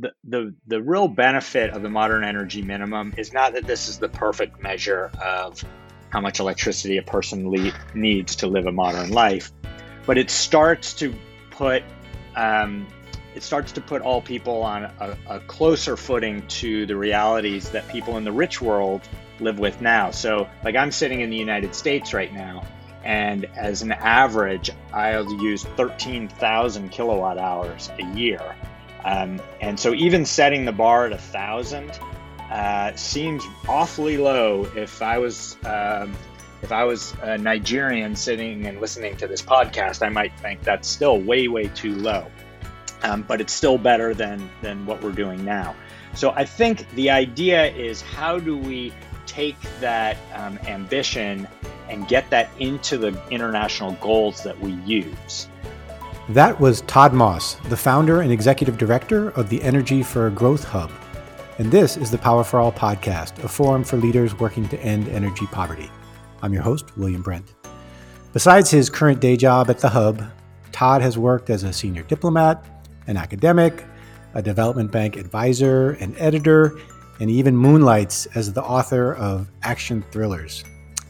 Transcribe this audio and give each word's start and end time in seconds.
the, 0.00 0.12
the 0.24 0.54
the 0.66 0.82
real 0.82 1.08
benefit 1.08 1.70
of 1.70 1.82
the 1.82 1.90
modern 1.90 2.24
energy 2.24 2.62
minimum 2.62 3.14
is 3.16 3.32
not 3.32 3.52
that 3.54 3.66
this 3.66 3.88
is 3.88 3.98
the 3.98 4.08
perfect 4.08 4.60
measure 4.60 5.10
of 5.22 5.64
how 6.10 6.20
much 6.20 6.40
electricity 6.40 6.96
a 6.98 7.02
person 7.02 7.50
le- 7.50 7.72
needs 7.94 8.36
to 8.36 8.46
live 8.46 8.66
a 8.66 8.72
modern 8.72 9.10
life, 9.10 9.52
but 10.06 10.18
it 10.18 10.30
starts 10.30 10.94
to 10.94 11.14
put 11.50 11.82
um, 12.36 12.86
it 13.34 13.42
starts 13.42 13.72
to 13.72 13.80
put 13.80 14.02
all 14.02 14.20
people 14.20 14.62
on 14.62 14.84
a, 14.84 15.16
a, 15.28 15.40
closer 15.40 15.96
footing 15.96 16.46
to 16.48 16.84
the 16.86 16.96
realities 16.96 17.70
that 17.70 17.88
people 17.88 18.16
in 18.16 18.24
the 18.24 18.32
rich 18.32 18.60
world 18.60 19.08
live 19.38 19.58
with 19.58 19.80
now. 19.80 20.10
So, 20.10 20.48
like 20.64 20.74
I'm 20.74 20.90
sitting 20.90 21.20
in 21.20 21.30
the 21.30 21.36
United 21.36 21.74
States 21.74 22.12
right 22.12 22.32
now, 22.32 22.64
and 23.04 23.46
as 23.56 23.82
an 23.82 23.92
average, 23.92 24.70
I'll 24.92 25.32
use 25.42 25.64
13,000 25.64 26.90
kilowatt 26.90 27.38
hours 27.38 27.90
a 27.98 28.04
year. 28.16 28.56
Um, 29.04 29.40
and 29.60 29.78
so, 29.78 29.94
even 29.94 30.24
setting 30.24 30.64
the 30.64 30.72
bar 30.72 31.06
at 31.06 31.12
a 31.12 31.18
thousand 31.18 31.98
uh, 32.50 32.94
seems 32.96 33.44
awfully 33.68 34.18
low. 34.18 34.70
If 34.74 35.02
I 35.02 35.18
was 35.18 35.56
um, 35.64 36.14
if 36.62 36.72
I 36.72 36.84
was 36.84 37.14
a 37.22 37.38
Nigerian 37.38 38.14
sitting 38.14 38.66
and 38.66 38.80
listening 38.80 39.16
to 39.18 39.26
this 39.26 39.40
podcast, 39.40 40.04
I 40.04 40.08
might 40.08 40.38
think 40.40 40.62
that's 40.62 40.88
still 40.88 41.18
way, 41.20 41.48
way 41.48 41.68
too 41.68 41.94
low. 41.94 42.26
Um, 43.02 43.22
but 43.22 43.40
it's 43.40 43.52
still 43.52 43.78
better 43.78 44.12
than 44.12 44.50
than 44.60 44.84
what 44.84 45.02
we're 45.02 45.12
doing 45.12 45.44
now. 45.44 45.74
So 46.14 46.32
I 46.32 46.44
think 46.44 46.90
the 46.90 47.10
idea 47.10 47.70
is 47.72 48.02
how 48.02 48.38
do 48.38 48.58
we 48.58 48.92
take 49.26 49.60
that 49.80 50.16
um, 50.34 50.58
ambition 50.66 51.46
and 51.88 52.06
get 52.08 52.28
that 52.30 52.50
into 52.58 52.98
the 52.98 53.20
international 53.30 53.92
goals 53.94 54.42
that 54.42 54.58
we 54.60 54.72
use. 54.72 55.48
That 56.30 56.60
was 56.60 56.82
Todd 56.82 57.12
Moss, 57.12 57.54
the 57.70 57.76
founder 57.76 58.20
and 58.20 58.30
executive 58.30 58.78
director 58.78 59.30
of 59.30 59.48
the 59.48 59.60
Energy 59.64 60.04
for 60.04 60.30
Growth 60.30 60.62
Hub. 60.62 60.92
And 61.58 61.72
this 61.72 61.96
is 61.96 62.08
the 62.08 62.18
Power 62.18 62.44
for 62.44 62.60
All 62.60 62.70
podcast, 62.70 63.42
a 63.42 63.48
forum 63.48 63.82
for 63.82 63.96
leaders 63.96 64.38
working 64.38 64.68
to 64.68 64.78
end 64.78 65.08
energy 65.08 65.46
poverty. 65.46 65.90
I'm 66.40 66.52
your 66.52 66.62
host, 66.62 66.96
William 66.96 67.20
Brent. 67.20 67.56
Besides 68.32 68.70
his 68.70 68.88
current 68.88 69.18
day 69.18 69.36
job 69.36 69.70
at 69.70 69.80
the 69.80 69.88
Hub, 69.88 70.22
Todd 70.70 71.02
has 71.02 71.18
worked 71.18 71.50
as 71.50 71.64
a 71.64 71.72
senior 71.72 72.04
diplomat, 72.04 72.64
an 73.08 73.16
academic, 73.16 73.84
a 74.34 74.40
development 74.40 74.92
bank 74.92 75.16
advisor, 75.16 75.94
an 75.94 76.14
editor, 76.16 76.78
and 77.18 77.28
even 77.28 77.56
moonlights 77.56 78.26
as 78.36 78.52
the 78.52 78.62
author 78.62 79.16
of 79.16 79.50
action 79.64 80.04
thrillers. 80.12 80.62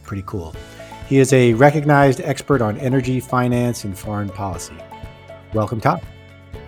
Pretty 0.03 0.25
cool. 0.25 0.55
He 1.09 1.19
is 1.19 1.35
a 1.35 1.53
recognized 1.53 2.23
expert 2.23 2.63
on 2.63 2.79
energy, 2.79 3.21
finance, 3.21 3.85
and 3.85 3.99
foreign 3.99 4.31
policy. 4.31 4.79
Welcome, 5.53 5.81
Todd. 5.81 6.03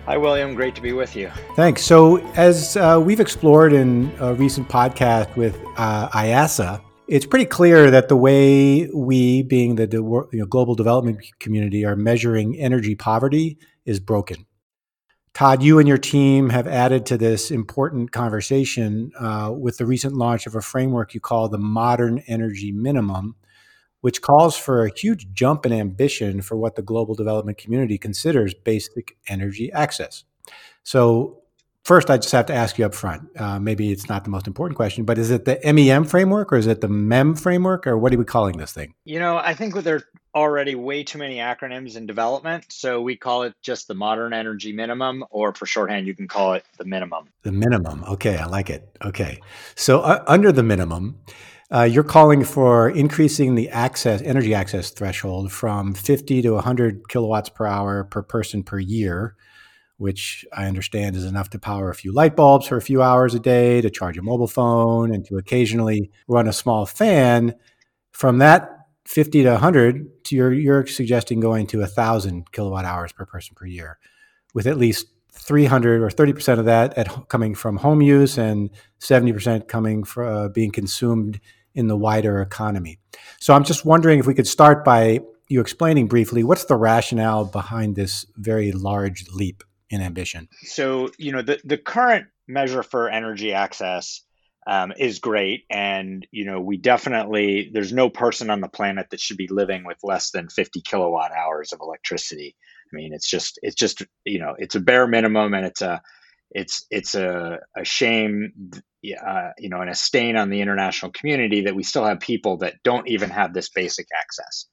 Hi, 0.05 0.17
William. 0.17 0.53
Great 0.53 0.75
to 0.75 0.81
be 0.81 0.91
with 0.91 1.15
you. 1.15 1.31
Thanks. 1.55 1.83
So, 1.83 2.17
as 2.35 2.75
uh, 2.75 3.01
we've 3.03 3.21
explored 3.21 3.71
in 3.71 4.11
a 4.19 4.33
recent 4.33 4.67
podcast 4.67 5.33
with 5.37 5.57
uh, 5.77 6.09
IIASA, 6.09 6.81
it's 7.07 7.25
pretty 7.25 7.45
clear 7.45 7.89
that 7.91 8.09
the 8.09 8.17
way 8.17 8.89
we, 8.93 9.43
being 9.43 9.75
the 9.75 9.87
you 10.31 10.39
know, 10.39 10.45
global 10.45 10.75
development 10.75 11.25
community, 11.39 11.85
are 11.85 11.95
measuring 11.95 12.57
energy 12.59 12.95
poverty 12.95 13.57
is 13.85 13.99
broken. 13.99 14.45
Todd, 15.33 15.63
you 15.63 15.79
and 15.79 15.87
your 15.87 15.97
team 15.97 16.49
have 16.49 16.67
added 16.67 17.05
to 17.07 17.17
this 17.17 17.49
important 17.49 18.11
conversation 18.11 19.11
uh, 19.19 19.51
with 19.57 19.77
the 19.77 19.85
recent 19.85 20.13
launch 20.13 20.45
of 20.45 20.53
a 20.53 20.61
framework 20.61 21.13
you 21.13 21.19
call 21.19 21.49
the 21.49 21.57
Modern 21.57 22.19
Energy 22.27 22.71
Minimum, 22.71 23.35
which 24.03 24.21
calls 24.21 24.57
for 24.57 24.85
a 24.85 24.91
huge 24.93 25.31
jump 25.31 25.65
in 25.65 25.71
ambition 25.71 26.41
for 26.41 26.57
what 26.57 26.75
the 26.75 26.81
global 26.81 27.15
development 27.15 27.57
community 27.57 27.97
considers 27.97 28.53
basic 28.53 29.15
energy 29.29 29.71
access. 29.71 30.25
So, 30.83 31.39
first, 31.85 32.09
I 32.09 32.17
just 32.17 32.33
have 32.33 32.45
to 32.47 32.53
ask 32.53 32.77
you 32.77 32.85
up 32.85 32.93
front. 32.93 33.29
Uh, 33.39 33.61
maybe 33.61 33.93
it's 33.93 34.09
not 34.09 34.25
the 34.25 34.29
most 34.29 34.45
important 34.45 34.75
question, 34.75 35.05
but 35.05 35.17
is 35.17 35.31
it 35.31 35.45
the 35.45 35.57
MEM 35.63 36.03
framework 36.03 36.51
or 36.51 36.57
is 36.57 36.67
it 36.67 36.81
the 36.81 36.89
MEM 36.89 37.35
framework 37.35 37.87
or 37.87 37.97
what 37.97 38.13
are 38.13 38.17
we 38.17 38.25
calling 38.25 38.57
this 38.57 38.73
thing? 38.73 38.93
You 39.05 39.19
know, 39.19 39.37
I 39.37 39.53
think 39.53 39.73
they're 39.73 40.03
already 40.35 40.75
way 40.75 41.05
too 41.05 41.19
many 41.19 41.37
acronyms 41.37 41.95
in 41.95 42.05
development. 42.05 42.65
So 42.73 42.99
we 42.99 43.15
call 43.15 43.43
it 43.43 43.53
just 43.61 43.87
the 43.87 43.93
modern 43.93 44.33
energy 44.33 44.73
minimum, 44.73 45.23
or 45.29 45.55
for 45.55 45.65
shorthand, 45.65 46.07
you 46.07 46.13
can 46.13 46.27
call 46.27 46.55
it 46.55 46.65
the 46.77 46.83
minimum. 46.83 47.29
The 47.43 47.53
minimum. 47.53 48.03
Okay, 48.03 48.35
I 48.35 48.47
like 48.47 48.69
it. 48.69 48.97
Okay. 49.01 49.39
So 49.75 50.01
uh, 50.01 50.25
under 50.27 50.51
the 50.51 50.63
minimum, 50.63 51.21
uh, 51.71 51.83
you're 51.83 52.03
calling 52.03 52.43
for 52.43 52.89
increasing 52.89 53.55
the 53.55 53.69
access 53.69 54.21
energy 54.21 54.53
access 54.53 54.89
threshold 54.91 55.51
from 55.51 55.93
50 55.93 56.41
to 56.41 56.51
100 56.51 57.09
kilowatts 57.09 57.49
per 57.49 57.65
hour 57.65 58.03
per 58.03 58.21
person 58.21 58.63
per 58.63 58.79
year, 58.79 59.35
which 59.97 60.45
I 60.53 60.67
understand 60.67 61.15
is 61.15 61.25
enough 61.25 61.49
to 61.51 61.59
power 61.59 61.89
a 61.89 61.95
few 61.95 62.13
light 62.13 62.35
bulbs 62.35 62.67
for 62.67 62.77
a 62.77 62.81
few 62.81 63.01
hours 63.01 63.33
a 63.33 63.39
day, 63.39 63.81
to 63.81 63.89
charge 63.89 64.17
a 64.17 64.21
mobile 64.21 64.47
phone, 64.47 65.13
and 65.13 65.25
to 65.25 65.37
occasionally 65.37 66.11
run 66.27 66.47
a 66.47 66.53
small 66.53 66.85
fan. 66.85 67.55
From 68.11 68.37
that 68.39 68.69
50 69.05 69.43
to 69.43 69.51
100 69.51 70.23
to 70.25 70.35
your 70.35 70.53
you're 70.53 70.85
suggesting 70.87 71.39
going 71.39 71.67
to 71.67 71.79
1000 71.79 72.51
kilowatt 72.51 72.85
hours 72.85 73.11
per 73.11 73.25
person 73.25 73.55
per 73.55 73.65
year 73.65 73.97
with 74.53 74.67
at 74.67 74.77
least 74.77 75.07
300 75.33 76.01
or 76.01 76.09
30% 76.09 76.59
of 76.59 76.65
that 76.65 76.97
at, 76.97 77.27
coming 77.29 77.55
from 77.55 77.77
home 77.77 78.01
use 78.01 78.37
and 78.37 78.69
70% 78.99 79.67
coming 79.67 80.03
from 80.03 80.35
uh, 80.35 80.47
being 80.49 80.71
consumed 80.71 81.39
in 81.73 81.87
the 81.87 81.97
wider 81.97 82.41
economy. 82.41 82.99
So 83.39 83.53
I'm 83.53 83.63
just 83.63 83.83
wondering 83.85 84.19
if 84.19 84.27
we 84.27 84.33
could 84.33 84.47
start 84.47 84.85
by 84.85 85.19
you 85.49 85.59
explaining 85.59 86.07
briefly 86.07 86.43
what's 86.43 86.65
the 86.65 86.75
rationale 86.75 87.45
behind 87.45 87.95
this 87.95 88.25
very 88.35 88.71
large 88.71 89.25
leap 89.33 89.63
in 89.89 90.01
ambition. 90.01 90.47
So, 90.63 91.11
you 91.17 91.31
know, 91.31 91.41
the 91.41 91.59
the 91.63 91.77
current 91.77 92.27
measure 92.47 92.83
for 92.83 93.09
energy 93.09 93.53
access 93.53 94.21
um, 94.65 94.93
is 94.97 95.19
great. 95.19 95.65
And, 95.69 96.25
you 96.31 96.45
know, 96.45 96.61
we 96.61 96.77
definitely, 96.77 97.69
there's 97.73 97.91
no 97.91 98.09
person 98.09 98.49
on 98.49 98.61
the 98.61 98.69
planet 98.69 99.07
that 99.11 99.19
should 99.19 99.37
be 99.37 99.47
living 99.49 99.83
with 99.85 99.97
less 100.03 100.31
than 100.31 100.49
50 100.49 100.81
kilowatt 100.81 101.31
hours 101.31 101.73
of 101.73 101.81
electricity. 101.81 102.55
I 102.93 102.95
mean, 102.95 103.13
it's 103.13 103.29
just, 103.29 103.59
it's 103.63 103.75
just, 103.75 104.03
you 104.25 104.39
know, 104.39 104.53
it's 104.57 104.75
a 104.75 104.79
bare 104.79 105.07
minimum 105.07 105.53
and 105.53 105.65
it's 105.65 105.81
a, 105.81 106.01
it's, 106.51 106.85
it's 106.91 107.15
a, 107.15 107.59
a 107.75 107.83
shame, 107.83 108.53
uh, 109.25 109.49
you 109.57 109.69
know, 109.69 109.81
and 109.81 109.89
a 109.89 109.95
stain 109.95 110.37
on 110.37 110.49
the 110.49 110.61
international 110.61 111.11
community 111.11 111.61
that 111.61 111.75
we 111.75 111.83
still 111.83 112.05
have 112.05 112.19
people 112.19 112.57
that 112.57 112.75
don't 112.83 113.07
even 113.07 113.29
have 113.31 113.53
this 113.53 113.69
basic 113.69 114.07
access. 114.15 114.67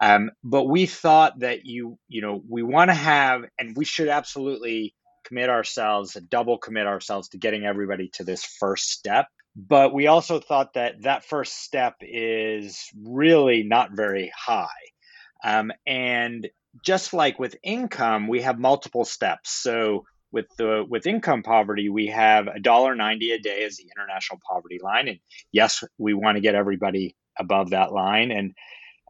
Um, 0.00 0.30
but 0.44 0.64
we 0.64 0.86
thought 0.86 1.40
that 1.40 1.64
you, 1.64 1.98
you 2.06 2.22
know, 2.22 2.40
we 2.48 2.62
want 2.62 2.90
to 2.90 2.94
have, 2.94 3.42
and 3.58 3.76
we 3.76 3.84
should 3.84 4.08
absolutely 4.08 4.94
commit 5.26 5.50
ourselves, 5.50 6.14
double 6.28 6.58
commit 6.58 6.86
ourselves 6.86 7.30
to 7.30 7.38
getting 7.38 7.64
everybody 7.64 8.08
to 8.14 8.24
this 8.24 8.44
first 8.44 8.90
step. 8.90 9.26
But 9.56 9.92
we 9.92 10.06
also 10.06 10.38
thought 10.38 10.74
that 10.74 11.02
that 11.02 11.24
first 11.24 11.64
step 11.64 11.96
is 12.00 12.84
really 12.96 13.64
not 13.64 13.90
very 13.92 14.30
high. 14.36 14.68
Um, 15.42 15.72
and 15.84 16.48
just 16.84 17.12
like 17.12 17.38
with 17.38 17.56
income, 17.62 18.28
we 18.28 18.42
have 18.42 18.58
multiple 18.58 19.04
steps. 19.04 19.50
So 19.50 20.04
with 20.30 20.46
the 20.56 20.84
with 20.88 21.06
income 21.06 21.42
poverty, 21.42 21.88
we 21.88 22.08
have 22.08 22.48
a 22.48 22.60
dollar 22.60 22.94
ninety 22.94 23.30
a 23.32 23.38
day 23.38 23.64
as 23.64 23.76
the 23.76 23.88
international 23.96 24.40
poverty 24.48 24.78
line, 24.82 25.08
and 25.08 25.18
yes, 25.52 25.82
we 25.96 26.14
want 26.14 26.36
to 26.36 26.42
get 26.42 26.54
everybody 26.54 27.16
above 27.38 27.70
that 27.70 27.92
line, 27.92 28.30
and 28.30 28.54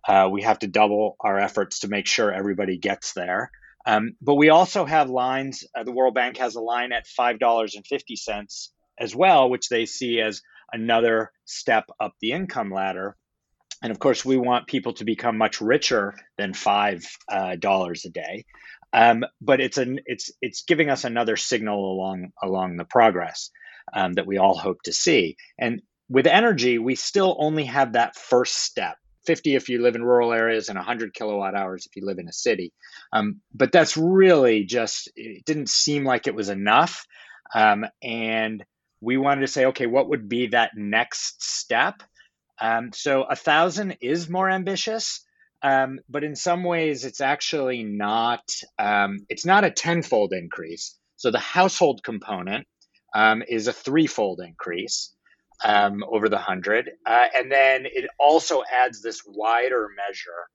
uh, 0.07 0.29
we 0.31 0.43
have 0.43 0.61
to 0.61 0.69
double 0.69 1.17
our 1.21 1.39
efforts 1.39 1.81
to 1.81 1.89
make 1.89 2.07
sure 2.07 2.33
everybody 2.33 2.79
gets 2.79 3.15
there. 3.15 3.51
Um, 3.87 4.17
but 4.21 4.35
we 4.35 4.51
also 4.51 4.85
have 4.85 5.11
lines. 5.11 5.65
Uh, 5.75 5.83
the 5.83 5.93
World 5.93 6.15
Bank 6.15 6.37
has 6.37 6.55
a 6.55 6.61
line 6.61 6.93
at 6.93 7.07
five 7.07 7.39
dollars 7.39 7.75
and 7.75 7.87
fifty 7.87 8.17
cents 8.17 8.73
as 8.99 9.15
well, 9.15 9.51
which 9.51 9.69
they 9.69 9.87
see 9.87 10.21
as 10.21 10.43
another 10.73 11.33
step 11.47 11.87
up 11.99 12.13
the 12.21 12.33
income 12.33 12.71
ladder. 12.71 13.17
And 13.83 13.91
of 13.91 13.99
course, 13.99 14.25
we 14.25 14.37
want 14.37 14.67
people 14.67 14.95
to 14.95 15.05
become 15.05 15.39
much 15.39 15.61
richer 15.61 16.15
than 16.37 16.55
five 16.55 17.05
uh, 17.31 17.57
dollars 17.57 18.05
a 18.05 18.11
day. 18.11 18.45
Um, 18.93 19.25
but 19.41 19.61
it's 19.61 19.79
an 19.79 20.01
it's 20.07 20.31
it's 20.41 20.63
giving 20.63 20.89
us 20.89 21.05
another 21.05 21.37
signal 21.37 21.93
along 21.93 22.33
along 22.43 22.77
the 22.77 22.85
progress 22.85 23.51
um, 23.93 24.15
that 24.15 24.27
we 24.27 24.39
all 24.39 24.57
hope 24.57 24.83
to 24.85 24.93
see. 24.93 25.37
And 25.59 25.83
with 26.09 26.27
energy, 26.27 26.79
we 26.79 26.95
still 26.95 27.37
only 27.39 27.65
have 27.65 27.93
that 27.93 28.17
first 28.17 28.55
step 28.57 28.97
50 29.27 29.57
if 29.57 29.69
you 29.69 29.83
live 29.83 29.95
in 29.95 30.03
rural 30.03 30.33
areas 30.33 30.71
and 30.71 30.77
100 30.77 31.13
kilowatt 31.13 31.55
hours 31.55 31.87
if 31.87 31.97
you 31.97 32.07
live 32.07 32.19
in 32.19 32.29
a 32.29 32.33
city. 32.33 32.73
Um, 33.13 33.43
but 33.55 33.73
that's 33.73 33.97
really 33.97 34.65
just, 34.65 35.11
it 35.17 35.45
didn't 35.45 35.69
seem 35.69 36.05
like 36.05 36.27
it 36.27 36.35
was 36.35 36.49
enough. 36.49 37.07
Um, 37.55 37.85
and 38.03 38.65
we 39.03 39.19
wanted 39.19 39.43
to 39.43 39.47
say, 39.47 39.67
okay, 39.67 39.87
what 39.87 40.09
would 40.09 40.31
be 40.31 40.49
that 40.49 40.71
next 40.77 41.43
step? 41.43 42.03
Um, 42.61 42.93
so 42.93 43.23
a 43.23 43.37
thousand 43.37 43.99
is 44.01 44.29
more 44.29 44.51
ambitious, 44.51 45.25
um, 45.63 46.01
but 46.09 46.25
in 46.25 46.37
some 46.37 46.65
ways 46.65 47.05
it's 47.05 47.21
actually 47.21 47.85
not. 47.85 48.43
Um, 48.79 49.19
it's 49.29 49.47
not 49.47 49.65
a 49.65 49.71
tenfold 49.71 50.33
increase. 50.33 50.97
So 51.17 51.31
the 51.31 51.39
household 51.39 52.03
component 52.03 52.67
um, 53.15 53.43
is 53.49 53.67
a 53.67 53.73
threefold 53.73 54.41
increase 54.41 55.13
um, 55.65 56.05
over 56.11 56.29
the 56.29 56.37
100. 56.37 56.91
Uh, 57.07 57.27
and 57.37 57.51
then 57.51 57.87
it 57.87 58.09
also 58.19 58.63
adds 58.73 59.03
this 59.03 59.23
wider 59.27 59.89
measure 59.97 60.47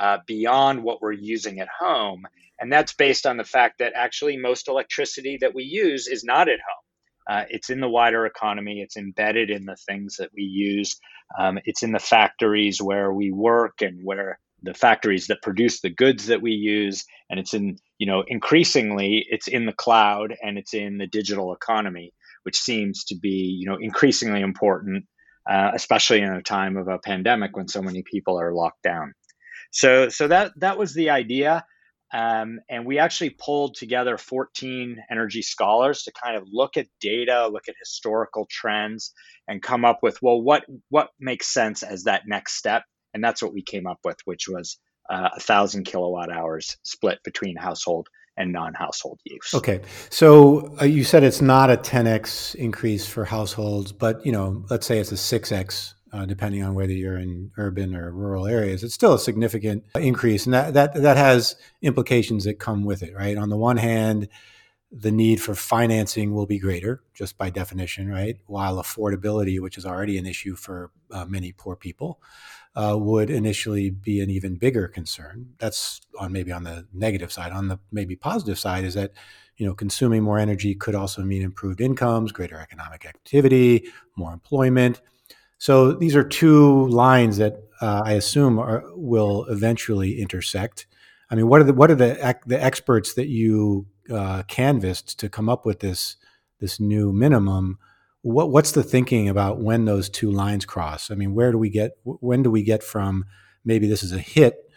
uh, 0.00 0.18
beyond 0.26 0.82
what 0.82 1.00
we're 1.00 1.12
using 1.12 1.60
at 1.60 1.68
home. 1.68 2.24
And 2.60 2.72
that's 2.72 2.94
based 2.94 3.26
on 3.26 3.36
the 3.36 3.44
fact 3.44 3.78
that 3.78 3.92
actually 3.94 4.36
most 4.36 4.68
electricity 4.68 5.38
that 5.40 5.54
we 5.54 5.62
use 5.64 6.08
is 6.08 6.24
not 6.24 6.48
at 6.48 6.58
home. 6.58 6.77
Uh, 7.28 7.44
it's 7.50 7.70
in 7.70 7.80
the 7.80 7.88
wider 7.88 8.24
economy. 8.26 8.80
It's 8.80 8.96
embedded 8.96 9.50
in 9.50 9.66
the 9.66 9.76
things 9.76 10.16
that 10.16 10.30
we 10.34 10.42
use. 10.42 10.98
Um, 11.38 11.58
it's 11.64 11.82
in 11.82 11.92
the 11.92 11.98
factories 11.98 12.80
where 12.80 13.12
we 13.12 13.30
work 13.30 13.82
and 13.82 14.00
where 14.02 14.38
the 14.62 14.74
factories 14.74 15.26
that 15.28 15.42
produce 15.42 15.80
the 15.80 15.90
goods 15.90 16.26
that 16.26 16.42
we 16.42 16.52
use. 16.52 17.04
And 17.30 17.38
it's 17.38 17.54
in, 17.54 17.76
you 17.98 18.06
know, 18.06 18.24
increasingly 18.26 19.26
it's 19.28 19.46
in 19.48 19.66
the 19.66 19.72
cloud 19.72 20.34
and 20.42 20.58
it's 20.58 20.74
in 20.74 20.98
the 20.98 21.06
digital 21.06 21.52
economy, 21.52 22.12
which 22.44 22.56
seems 22.56 23.04
to 23.04 23.16
be, 23.16 23.56
you 23.60 23.68
know, 23.68 23.76
increasingly 23.80 24.40
important, 24.40 25.04
uh, 25.48 25.70
especially 25.74 26.20
in 26.20 26.32
a 26.32 26.42
time 26.42 26.76
of 26.76 26.88
a 26.88 26.98
pandemic 26.98 27.56
when 27.56 27.68
so 27.68 27.82
many 27.82 28.02
people 28.02 28.40
are 28.40 28.54
locked 28.54 28.82
down. 28.82 29.12
So, 29.70 30.08
so 30.08 30.28
that 30.28 30.52
that 30.56 30.78
was 30.78 30.94
the 30.94 31.10
idea. 31.10 31.64
Um, 32.12 32.60
and 32.70 32.86
we 32.86 32.98
actually 32.98 33.30
pulled 33.30 33.74
together 33.74 34.16
14 34.16 35.02
energy 35.10 35.42
scholars 35.42 36.04
to 36.04 36.12
kind 36.12 36.36
of 36.36 36.48
look 36.50 36.76
at 36.76 36.86
data, 37.00 37.48
look 37.48 37.68
at 37.68 37.74
historical 37.78 38.46
trends, 38.50 39.12
and 39.46 39.62
come 39.62 39.84
up 39.84 40.02
with 40.02 40.20
well, 40.22 40.40
what 40.40 40.64
what 40.88 41.10
makes 41.20 41.48
sense 41.48 41.82
as 41.82 42.04
that 42.04 42.22
next 42.26 42.54
step. 42.54 42.84
And 43.12 43.22
that's 43.22 43.42
what 43.42 43.52
we 43.52 43.62
came 43.62 43.86
up 43.86 43.98
with, 44.04 44.18
which 44.24 44.48
was 44.48 44.78
uh, 45.10 45.30
a 45.36 45.40
thousand 45.40 45.84
kilowatt 45.84 46.30
hours 46.30 46.76
split 46.82 47.18
between 47.24 47.56
household 47.56 48.08
and 48.38 48.52
non-household 48.52 49.18
use. 49.24 49.52
Okay, 49.52 49.80
so 50.10 50.76
uh, 50.80 50.84
you 50.84 51.02
said 51.04 51.24
it's 51.24 51.40
not 51.40 51.70
a 51.70 51.76
10x 51.76 52.54
increase 52.54 53.06
for 53.06 53.24
households, 53.24 53.90
but 53.90 54.24
you 54.24 54.32
know, 54.32 54.64
let's 54.70 54.86
say 54.86 54.98
it's 54.98 55.10
a 55.10 55.16
6x 55.16 55.94
uh, 56.12 56.26
depending 56.26 56.62
on 56.62 56.74
whether 56.74 56.92
you're 56.92 57.18
in 57.18 57.50
urban 57.56 57.94
or 57.94 58.10
rural 58.10 58.46
areas. 58.46 58.82
It's 58.82 58.94
still 58.94 59.14
a 59.14 59.18
significant 59.18 59.84
increase, 59.94 60.46
and 60.46 60.54
that 60.54 60.74
that 60.74 60.94
that 60.94 61.16
has 61.16 61.56
implications 61.82 62.44
that 62.44 62.58
come 62.58 62.84
with 62.84 63.02
it, 63.02 63.14
right? 63.14 63.36
On 63.36 63.48
the 63.48 63.56
one 63.56 63.76
hand, 63.76 64.28
the 64.90 65.12
need 65.12 65.40
for 65.40 65.54
financing 65.54 66.34
will 66.34 66.46
be 66.46 66.58
greater, 66.58 67.02
just 67.14 67.36
by 67.36 67.50
definition, 67.50 68.08
right? 68.08 68.38
While 68.46 68.76
affordability, 68.76 69.60
which 69.60 69.76
is 69.76 69.84
already 69.84 70.16
an 70.16 70.26
issue 70.26 70.56
for 70.56 70.90
uh, 71.10 71.26
many 71.26 71.52
poor 71.52 71.76
people, 71.76 72.20
uh, 72.74 72.96
would 72.98 73.28
initially 73.28 73.90
be 73.90 74.20
an 74.20 74.30
even 74.30 74.56
bigger 74.56 74.88
concern. 74.88 75.54
That's 75.58 76.00
on 76.18 76.32
maybe 76.32 76.52
on 76.52 76.64
the 76.64 76.86
negative 76.92 77.32
side. 77.32 77.52
On 77.52 77.68
the 77.68 77.78
maybe 77.92 78.16
positive 78.16 78.58
side 78.58 78.84
is 78.84 78.94
that 78.94 79.12
you 79.56 79.66
know 79.66 79.74
consuming 79.74 80.22
more 80.22 80.38
energy 80.38 80.74
could 80.74 80.94
also 80.94 81.22
mean 81.22 81.42
improved 81.42 81.80
incomes, 81.80 82.32
greater 82.32 82.58
economic 82.58 83.04
activity, 83.04 83.88
more 84.16 84.32
employment 84.32 85.02
so 85.58 85.92
these 85.92 86.14
are 86.16 86.24
two 86.24 86.86
lines 86.86 87.36
that 87.38 87.62
uh, 87.80 88.02
I 88.04 88.12
assume 88.12 88.58
are, 88.58 88.84
will 88.94 89.44
eventually 89.46 90.20
intersect. 90.20 90.86
I 91.30 91.34
mean, 91.34 91.48
what 91.48 91.60
are 91.60 91.64
the 91.64 91.74
what 91.74 91.90
are 91.90 91.96
the 91.96 92.38
the 92.46 92.62
experts 92.62 93.14
that 93.14 93.28
you 93.28 93.86
uh, 94.10 94.44
canvassed 94.44 95.18
to 95.20 95.28
come 95.28 95.48
up 95.48 95.66
with 95.66 95.80
this 95.80 96.16
this 96.60 96.80
new 96.80 97.12
minimum? 97.12 97.78
What 98.22 98.50
what's 98.50 98.72
the 98.72 98.82
thinking 98.82 99.28
about 99.28 99.60
when 99.60 99.84
those 99.84 100.08
two 100.08 100.30
lines 100.30 100.64
cross? 100.64 101.10
I 101.10 101.14
mean, 101.16 101.34
where 101.34 101.52
do 101.52 101.58
we 101.58 101.70
get 101.70 101.92
when 102.04 102.42
do 102.42 102.50
we 102.50 102.62
get 102.62 102.82
from 102.82 103.24
maybe 103.64 103.88
this 103.88 104.02
is 104.02 104.12
a 104.12 104.18
hit 104.18 104.67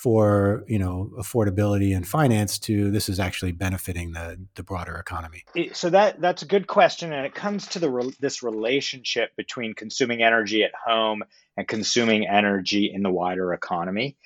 for 0.00 0.64
you 0.66 0.78
know 0.78 1.10
affordability 1.18 1.94
and 1.94 2.08
finance 2.08 2.58
to 2.58 2.90
this 2.90 3.08
is 3.08 3.20
actually 3.20 3.52
benefiting 3.52 4.12
the 4.12 4.38
the 4.54 4.62
broader 4.62 4.96
economy? 4.96 5.44
So 5.74 5.90
that 5.90 6.20
that's 6.20 6.42
a 6.42 6.46
good 6.46 6.66
question 6.66 7.12
and 7.12 7.26
it 7.26 7.34
comes 7.34 7.66
to 7.68 7.78
the 7.78 8.14
this 8.18 8.42
relationship 8.42 9.30
between 9.36 9.74
consuming 9.74 10.22
energy 10.22 10.64
at 10.64 10.72
home 10.86 11.22
and 11.56 11.68
consuming 11.68 12.26
energy 12.26 12.90
in 12.92 13.02
the 13.02 13.10
wider 13.10 13.52
economy. 13.52 14.16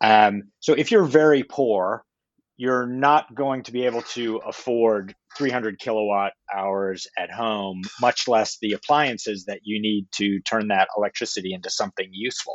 Um, 0.00 0.44
so 0.60 0.72
if 0.74 0.90
you're 0.90 1.04
very 1.04 1.42
poor 1.42 2.04
you're 2.56 2.86
not 2.86 3.34
going 3.34 3.64
to 3.64 3.72
be 3.72 3.84
able 3.84 4.02
to 4.02 4.36
afford 4.46 5.12
300 5.36 5.80
kilowatt 5.80 6.32
hours 6.54 7.08
at 7.18 7.28
home 7.28 7.82
much 8.00 8.28
less 8.28 8.58
the 8.62 8.72
appliances 8.72 9.46
that 9.46 9.58
you 9.64 9.82
need 9.82 10.06
to 10.12 10.38
turn 10.42 10.68
that 10.68 10.86
electricity 10.96 11.52
into 11.52 11.68
something 11.68 12.08
useful 12.12 12.54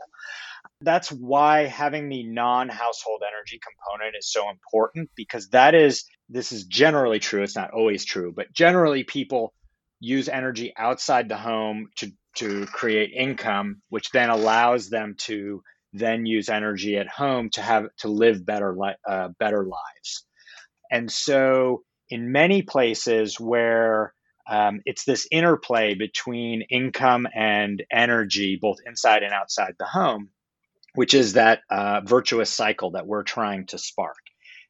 that's 0.81 1.11
why 1.11 1.65
having 1.65 2.09
the 2.09 2.23
non 2.23 2.69
household 2.69 3.21
energy 3.27 3.59
component 3.59 4.15
is 4.17 4.31
so 4.31 4.49
important 4.49 5.09
because 5.15 5.49
that 5.49 5.75
is, 5.75 6.05
this 6.29 6.51
is 6.51 6.65
generally 6.65 7.19
true. 7.19 7.43
It's 7.43 7.55
not 7.55 7.71
always 7.71 8.05
true, 8.05 8.33
but 8.35 8.53
generally 8.53 9.03
people 9.03 9.53
use 9.99 10.29
energy 10.29 10.73
outside 10.77 11.27
the 11.27 11.37
home 11.37 11.89
to, 11.97 12.11
to 12.35 12.65
create 12.67 13.11
income, 13.13 13.81
which 13.89 14.11
then 14.11 14.29
allows 14.29 14.89
them 14.89 15.15
to 15.19 15.61
then 15.93 16.25
use 16.25 16.49
energy 16.49 16.97
at 16.97 17.07
home 17.07 17.49
to 17.49 17.61
have 17.61 17.87
to 17.97 18.07
live 18.07 18.45
better 18.45 18.75
uh, 19.07 19.29
better 19.39 19.63
lives. 19.63 20.25
And 20.91 21.11
so, 21.11 21.83
in 22.09 22.31
many 22.31 22.61
places 22.61 23.39
where 23.39 24.13
um, 24.49 24.81
it's 24.85 25.05
this 25.05 25.27
interplay 25.31 25.93
between 25.93 26.63
income 26.69 27.27
and 27.33 27.83
energy, 27.91 28.57
both 28.59 28.77
inside 28.85 29.23
and 29.23 29.33
outside 29.33 29.75
the 29.77 29.85
home, 29.85 30.29
which 30.95 31.13
is 31.13 31.33
that 31.33 31.61
uh, 31.69 32.01
virtuous 32.03 32.49
cycle 32.49 32.91
that 32.91 33.07
we're 33.07 33.23
trying 33.23 33.65
to 33.67 33.77
spark. 33.77 34.17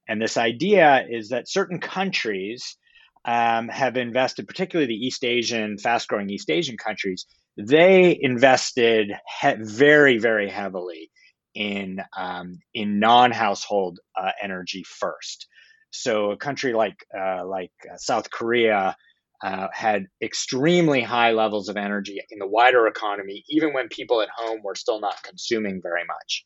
And 0.07 0.21
this 0.21 0.37
idea 0.37 1.05
is 1.09 1.29
that 1.29 1.47
certain 1.47 1.79
countries 1.79 2.77
um, 3.25 3.67
have 3.67 3.97
invested, 3.97 4.47
particularly 4.47 4.87
the 4.87 5.05
East 5.05 5.23
Asian, 5.23 5.77
fast 5.77 6.07
growing 6.07 6.29
East 6.29 6.49
Asian 6.49 6.77
countries, 6.77 7.25
they 7.57 8.17
invested 8.19 9.11
he- 9.41 9.55
very, 9.59 10.17
very 10.17 10.49
heavily 10.49 11.11
in, 11.53 11.99
um, 12.17 12.59
in 12.73 12.99
non 12.99 13.31
household 13.31 13.99
uh, 14.19 14.31
energy 14.41 14.83
first. 14.83 15.47
So 15.91 16.31
a 16.31 16.37
country 16.37 16.73
like, 16.73 17.05
uh, 17.17 17.45
like 17.45 17.71
uh, 17.91 17.97
South 17.97 18.31
Korea 18.31 18.95
uh, 19.41 19.67
had 19.73 20.07
extremely 20.21 21.01
high 21.01 21.31
levels 21.31 21.69
of 21.69 21.77
energy 21.77 22.19
in 22.29 22.39
the 22.39 22.47
wider 22.47 22.87
economy, 22.87 23.43
even 23.49 23.73
when 23.73 23.87
people 23.87 24.21
at 24.21 24.29
home 24.35 24.61
were 24.63 24.75
still 24.75 24.99
not 24.99 25.21
consuming 25.23 25.81
very 25.81 26.03
much. 26.05 26.45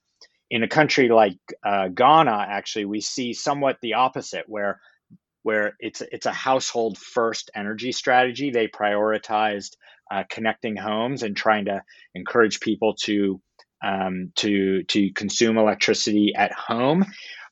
In 0.52 0.62
a 0.64 0.68
country 0.68 1.10
like 1.10 1.40
uh, 1.66 1.88
Ghana, 1.88 2.46
actually, 2.50 2.86
we 2.86 3.02
see 3.02 3.34
somewhat 3.34 3.78
the 3.82 3.96
opposite, 3.96 4.44
where 4.48 4.80
where 5.42 5.76
it's 5.80 6.02
it's 6.12 6.26
a 6.26 6.32
household 6.32 6.98
first 6.98 7.50
energy 7.56 7.92
strategy. 7.92 8.52
They 8.52 8.68
prioritized 8.68 9.76
uh, 10.12 10.24
connecting 10.30 10.76
homes 10.76 11.24
and 11.24 11.36
trying 11.36 11.66
to 11.66 11.82
encourage 12.14 12.60
people 12.60 12.96
to 13.04 13.42
um, 13.84 14.32
to 14.38 14.84
to 14.84 15.12
consume 15.14 15.58
electricity 15.58 16.34
at 16.36 16.52
home, 16.52 17.06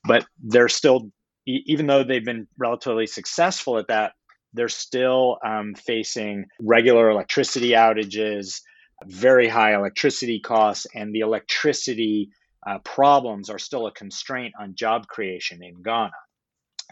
but 0.04 0.24
they're 0.42 0.68
still 0.68 1.10
even 1.44 1.86
though 1.86 2.04
they've 2.04 2.24
been 2.24 2.46
relatively 2.56 3.06
successful 3.06 3.78
at 3.78 3.88
that, 3.88 4.12
they're 4.54 4.68
still 4.68 5.38
um, 5.44 5.74
facing 5.74 6.46
regular 6.60 7.10
electricity 7.10 7.70
outages, 7.70 8.60
very 9.04 9.48
high 9.48 9.74
electricity 9.74 10.40
costs, 10.40 10.86
and 10.94 11.14
the 11.14 11.20
electricity 11.20 12.30
uh, 12.66 12.78
problems 12.78 13.50
are 13.50 13.58
still 13.58 13.86
a 13.86 13.92
constraint 13.92 14.54
on 14.58 14.74
job 14.74 15.06
creation 15.06 15.62
in 15.62 15.82
Ghana. 15.82 16.12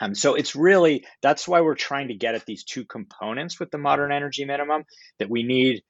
Um, 0.01 0.15
so 0.15 0.35
it's 0.35 0.57
really 0.57 1.05
that's 1.23 1.47
why 1.47 1.61
we're 1.61 1.75
trying 1.75 2.09
to 2.09 2.15
get 2.15 2.35
at 2.35 2.47
these 2.47 2.65
two 2.65 2.85
components 2.85 3.61
with 3.61 3.71
the 3.71 3.79
modern 3.79 4.13
energy 4.13 4.45
minimum 4.45 4.85
that 5.19 5.29
we 5.29 5.43
need 5.43 5.83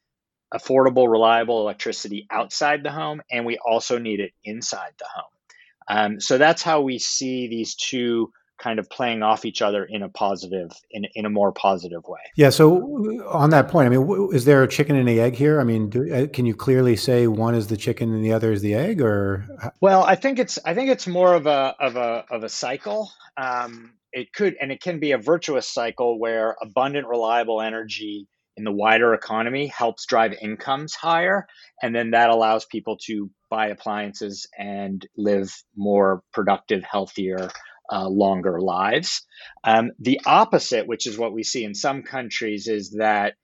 affordable, 0.53 1.11
reliable 1.11 1.61
electricity 1.61 2.27
outside 2.31 2.83
the 2.83 2.91
home, 2.91 3.23
and 3.31 3.47
we 3.47 3.59
also 3.59 3.99
need 3.99 4.19
it 4.19 4.33
inside 4.43 4.93
the 4.99 5.07
home. 5.15 5.31
Um, 5.89 6.21
so 6.21 6.39
that's 6.39 6.63
how 6.63 6.81
we 6.83 6.99
see 6.99 7.49
these 7.49 7.75
two 7.77 8.33
kind 8.61 8.79
of 8.79 8.89
playing 8.91 9.23
off 9.23 9.45
each 9.45 9.63
other 9.63 9.85
in 9.85 10.03
a 10.03 10.09
positive 10.09 10.71
in, 10.91 11.07
in 11.15 11.27
a 11.27 11.31
more 11.31 11.53
positive 11.53 12.05
way. 12.07 12.21
Yeah 12.37 12.51
so 12.51 12.83
on 13.29 13.51
that 13.51 13.69
point 13.69 13.87
i 13.87 13.97
mean 13.97 14.29
is 14.33 14.45
there 14.45 14.63
a 14.63 14.69
chicken 14.69 14.97
and 14.97 15.09
the 15.09 15.21
egg 15.21 15.35
here? 15.35 15.61
I 15.61 15.65
mean 15.65 15.91
do, 15.91 16.13
uh, 16.13 16.27
can 16.29 16.47
you 16.47 16.55
clearly 16.55 16.97
say 16.97 17.27
one 17.27 17.55
is 17.55 17.69
the 17.69 17.77
chicken 17.77 18.15
and 18.15 18.25
the 18.25 18.33
other 18.33 18.53
is 18.53 18.63
the 18.63 18.75
egg 18.75 19.01
or 19.01 19.47
well 19.81 20.05
i 20.05 20.15
think 20.15 20.39
it's 20.39 20.59
i 20.65 20.75
think 20.75 20.91
it's 20.91 21.07
more 21.07 21.35
of 21.35 21.47
a 21.47 21.75
of 21.81 21.97
a 21.97 22.25
of 22.31 22.45
a 22.45 22.49
cycle. 22.49 23.11
Um, 23.37 23.93
it 24.13 24.33
could 24.33 24.57
and 24.61 24.73
it 24.73 24.81
can 24.81 24.99
be 24.99 25.13
a 25.13 25.19
virtuous 25.19 25.69
cycle 25.69 26.19
where 26.19 26.57
abundant 26.63 27.07
reliable 27.07 27.61
energy 27.61 28.27
in 28.57 28.65
the 28.65 28.73
wider 28.73 29.15
economy 29.15 29.69
helps 29.69 30.07
drive 30.07 30.35
incomes 30.43 30.95
higher 30.95 31.47
and 31.83 31.95
then 31.95 32.11
that 32.11 32.31
allows 32.31 32.65
people 32.67 32.99
to 33.07 33.31
buy 33.49 33.69
appliances 33.69 34.47
and 34.59 35.07
live 35.17 35.53
more 35.77 36.23
productive 36.33 36.83
healthier 36.83 37.49
uh, 37.91 38.09
longer 38.09 38.61
lives. 38.61 39.23
Um, 39.65 39.91
the 39.99 40.21
opposite, 40.27 40.87
which 40.87 41.07
is 41.07 41.19
what 41.19 41.33
we 41.33 41.43
see 41.43 41.65
in 41.65 41.75
some 41.75 42.03
countries, 42.03 42.69
is 42.69 42.91
that 42.99 43.35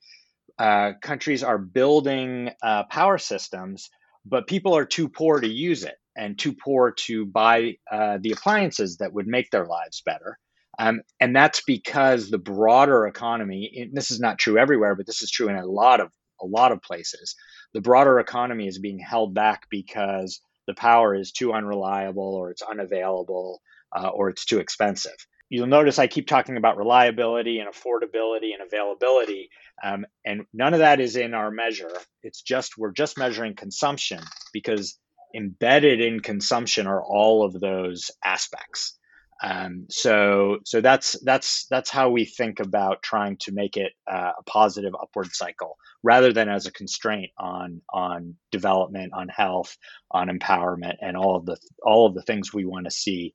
uh, 0.58 0.92
countries 1.02 1.42
are 1.42 1.58
building 1.58 2.50
uh, 2.62 2.84
power 2.84 3.18
systems, 3.18 3.90
but 4.24 4.46
people 4.46 4.76
are 4.76 4.86
too 4.86 5.08
poor 5.08 5.40
to 5.40 5.48
use 5.48 5.84
it 5.84 5.96
and 6.16 6.38
too 6.38 6.54
poor 6.54 6.92
to 6.92 7.26
buy 7.26 7.74
uh, 7.90 8.18
the 8.20 8.32
appliances 8.32 8.96
that 8.98 9.12
would 9.12 9.26
make 9.26 9.50
their 9.50 9.66
lives 9.66 10.02
better. 10.04 10.38
Um, 10.78 11.00
and 11.20 11.34
that's 11.34 11.62
because 11.66 12.30
the 12.30 12.38
broader 12.38 13.06
economy, 13.06 13.90
this 13.92 14.10
is 14.10 14.20
not 14.20 14.38
true 14.38 14.58
everywhere, 14.58 14.94
but 14.94 15.06
this 15.06 15.22
is 15.22 15.30
true 15.30 15.48
in 15.48 15.56
a 15.56 15.66
lot 15.66 16.00
of 16.00 16.10
a 16.40 16.46
lot 16.46 16.72
of 16.72 16.82
places. 16.82 17.34
The 17.72 17.80
broader 17.80 18.18
economy 18.18 18.66
is 18.66 18.78
being 18.78 18.98
held 18.98 19.34
back 19.34 19.62
because 19.70 20.40
the 20.66 20.74
power 20.74 21.14
is 21.14 21.32
too 21.32 21.52
unreliable 21.52 22.34
or 22.34 22.50
it's 22.50 22.62
unavailable 22.62 23.60
uh, 23.96 24.08
or 24.08 24.28
it's 24.28 24.44
too 24.44 24.58
expensive. 24.58 25.16
You'll 25.48 25.68
notice 25.68 25.98
I 25.98 26.08
keep 26.08 26.26
talking 26.26 26.56
about 26.56 26.76
reliability 26.76 27.60
and 27.60 27.72
affordability 27.72 28.50
and 28.52 28.66
availability, 28.66 29.48
um, 29.82 30.04
and 30.24 30.42
none 30.52 30.74
of 30.74 30.80
that 30.80 31.00
is 31.00 31.16
in 31.16 31.34
our 31.34 31.52
measure. 31.52 31.92
It's 32.22 32.42
just 32.42 32.76
we're 32.76 32.92
just 32.92 33.16
measuring 33.16 33.54
consumption 33.54 34.20
because 34.52 34.98
embedded 35.34 36.00
in 36.00 36.20
consumption 36.20 36.86
are 36.86 37.02
all 37.02 37.44
of 37.44 37.60
those 37.60 38.10
aspects. 38.24 38.98
Um, 39.42 39.86
so 39.90 40.58
so 40.64 40.80
that's 40.80 41.16
that's 41.22 41.66
that's 41.68 41.90
how 41.90 42.10
we 42.10 42.24
think 42.24 42.58
about 42.58 43.02
trying 43.02 43.36
to 43.40 43.52
make 43.52 43.76
it 43.76 43.92
uh, 44.10 44.32
a 44.38 44.42
positive 44.44 44.94
upward 45.00 45.34
cycle 45.34 45.76
rather 46.02 46.32
than 46.32 46.48
as 46.48 46.66
a 46.66 46.72
constraint 46.72 47.30
on 47.38 47.82
on 47.92 48.36
development, 48.50 49.12
on 49.14 49.28
health, 49.28 49.76
on 50.10 50.28
empowerment, 50.28 50.94
and 51.02 51.16
all 51.16 51.36
of 51.36 51.44
the 51.44 51.58
all 51.84 52.06
of 52.06 52.14
the 52.14 52.22
things 52.22 52.54
we 52.54 52.64
want 52.64 52.86
to 52.86 52.90
see 52.90 53.34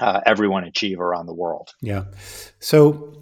uh, 0.00 0.20
everyone 0.26 0.64
achieve 0.64 1.00
around 1.00 1.26
the 1.26 1.34
world. 1.34 1.74
Yeah. 1.80 2.04
So 2.60 3.14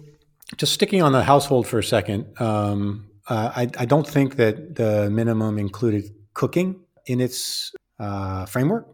just 0.57 0.73
sticking 0.73 1.01
on 1.01 1.11
the 1.11 1.23
household 1.23 1.67
for 1.67 1.79
a 1.79 1.83
second, 1.83 2.39
um, 2.39 3.09
uh, 3.27 3.51
I, 3.55 3.69
I 3.77 3.85
don't 3.85 4.07
think 4.07 4.35
that 4.35 4.75
the 4.75 5.09
minimum 5.09 5.57
included 5.57 6.05
cooking 6.33 6.81
in 7.05 7.21
its 7.21 7.73
uh, 7.99 8.45
framework. 8.45 8.87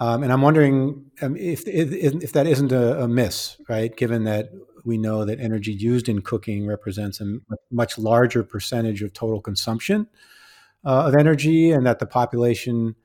Um, 0.00 0.24
and 0.24 0.32
I'm 0.32 0.42
wondering 0.42 1.04
um, 1.22 1.36
if, 1.36 1.66
if, 1.66 1.92
if 1.92 2.32
that 2.32 2.46
isn't 2.46 2.72
a, 2.72 3.04
a, 3.04 3.08
miss, 3.08 3.56
right? 3.68 3.96
Given 3.96 4.24
that 4.24 4.50
we 4.84 4.98
know 4.98 5.24
that 5.24 5.38
energy 5.38 5.72
used 5.72 6.08
in 6.08 6.22
cooking 6.22 6.66
represents 6.66 7.20
a 7.20 7.38
much 7.70 7.98
larger 7.98 8.42
percentage 8.42 9.02
of 9.02 9.12
total 9.12 9.40
consumption 9.40 10.08
uh, 10.84 11.04
of 11.06 11.14
energy, 11.14 11.70
and 11.70 11.86
that 11.86 12.00
the 12.00 12.06
population 12.06 12.96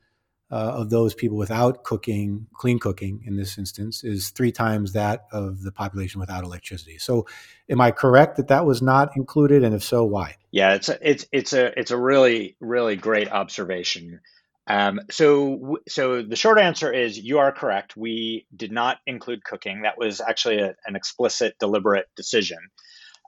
uh, 0.50 0.56
of 0.56 0.90
those 0.90 1.14
people 1.14 1.38
without 1.38 1.84
cooking, 1.84 2.48
clean 2.54 2.80
cooking 2.80 3.22
in 3.26 3.36
this 3.36 3.58
instance, 3.58 4.04
is 4.04 4.30
three 4.30 4.52
times 4.52 4.94
that 4.94 5.28
of 5.32 5.62
the 5.62 5.72
population 5.72 6.20
without 6.20 6.44
electricity. 6.44 6.98
So, 6.98 7.28
am 7.70 7.82
I 7.82 7.92
correct 7.92 8.38
that 8.38 8.48
that 8.48 8.66
was 8.66 8.82
not 8.82 9.16
included, 9.18 9.64
and 9.64 9.76
if 9.76 9.84
so, 9.84 10.04
why? 10.06 10.36
Yeah, 10.52 10.74
it's 10.76 10.90
a, 10.90 10.98
it's 11.02 11.26
it's 11.32 11.54
a 11.54 11.78
it's 11.78 11.92
a 11.92 11.98
really 11.98 12.56
really 12.60 12.96
great 12.96 13.30
observation. 13.32 14.22
Um, 14.70 15.00
so, 15.10 15.78
so 15.88 16.22
the 16.22 16.36
short 16.36 16.60
answer 16.60 16.92
is 16.92 17.18
you 17.18 17.40
are 17.40 17.54
correct. 17.54 17.96
We 17.96 18.46
did 18.54 18.72
not 18.72 18.98
include 19.08 19.44
cooking. 19.44 19.84
That 19.84 19.98
was 19.98 20.20
actually 20.20 20.60
a, 20.60 20.76
an 20.86 20.98
explicit, 20.98 21.56
deliberate 21.58 22.08
decision. 22.18 22.58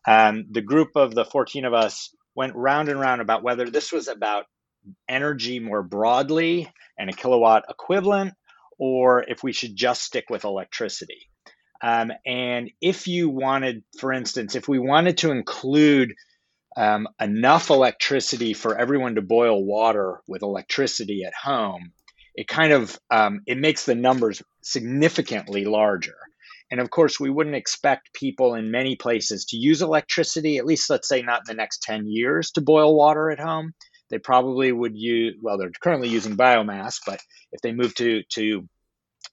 Um, 0.06 0.46
the 0.52 0.62
group 0.62 0.90
of 0.96 1.16
the 1.16 1.24
14 1.24 1.64
of 1.66 1.74
us 1.74 2.14
went 2.36 2.56
round 2.56 2.90
and 2.90 3.00
round 3.00 3.22
about 3.22 3.44
whether 3.44 3.70
this 3.70 3.92
was 3.92 4.10
about 4.10 4.46
energy 5.08 5.60
more 5.60 5.84
broadly 5.84 6.72
and 6.98 7.10
a 7.10 7.13
kilowatt 7.13 7.65
equivalent, 7.69 8.34
or 8.77 9.24
if 9.24 9.43
we 9.43 9.53
should 9.53 9.75
just 9.75 10.03
stick 10.03 10.25
with 10.29 10.43
electricity. 10.43 11.29
Um, 11.81 12.12
and 12.25 12.72
if 12.81 13.08
you 13.08 13.29
wanted, 13.29 13.84
for 14.00 14.12
instance, 14.12 14.55
if 14.55 14.67
we 14.67 14.79
wanted 14.79 15.19
to 15.19 15.31
include 15.31 16.13
um, 16.75 17.08
enough 17.19 17.69
electricity 17.69 18.53
for 18.53 18.77
everyone 18.77 19.15
to 19.15 19.22
boil 19.22 19.63
water 19.63 20.22
with 20.27 20.43
electricity 20.43 21.24
at 21.25 21.34
home, 21.34 21.91
it 22.36 22.48
kind 22.48 22.74
of 22.74 22.98
um, 23.10 23.41
it 23.46 23.58
makes 23.58 23.86
the 23.86 23.96
numbers 23.96 24.41
significantly 24.62 25.65
larger. 25.65 26.15
And 26.72 26.79
of 26.79 26.89
course, 26.89 27.19
we 27.19 27.29
wouldn't 27.29 27.55
expect 27.55 28.13
people 28.13 28.53
in 28.53 28.72
many 28.72 28.96
places 28.96 29.46
to 29.46 29.58
use 29.58 29.81
electricity, 29.81 30.58
at 30.58 30.65
least 30.65 30.89
let's 30.89 31.08
say 31.08 31.22
not 31.22 31.41
in 31.41 31.46
the 31.48 31.53
next 31.55 31.81
10 31.81 32.08
years, 32.08 32.51
to 32.51 32.62
boil 32.62 32.96
water 32.96 33.31
at 33.31 33.39
home. 33.39 33.74
They 34.10 34.20
probably 34.20 34.72
would 34.72 34.96
use, 34.96 35.36
well, 35.42 35.58
they're 35.58 35.72
currently 35.82 36.10
using 36.10 36.38
biomass, 36.38 37.00
but 37.06 37.20
if 37.51 37.62
they 37.62 37.72
move 37.72 37.96
to, 37.96 38.24
to, 38.34 38.68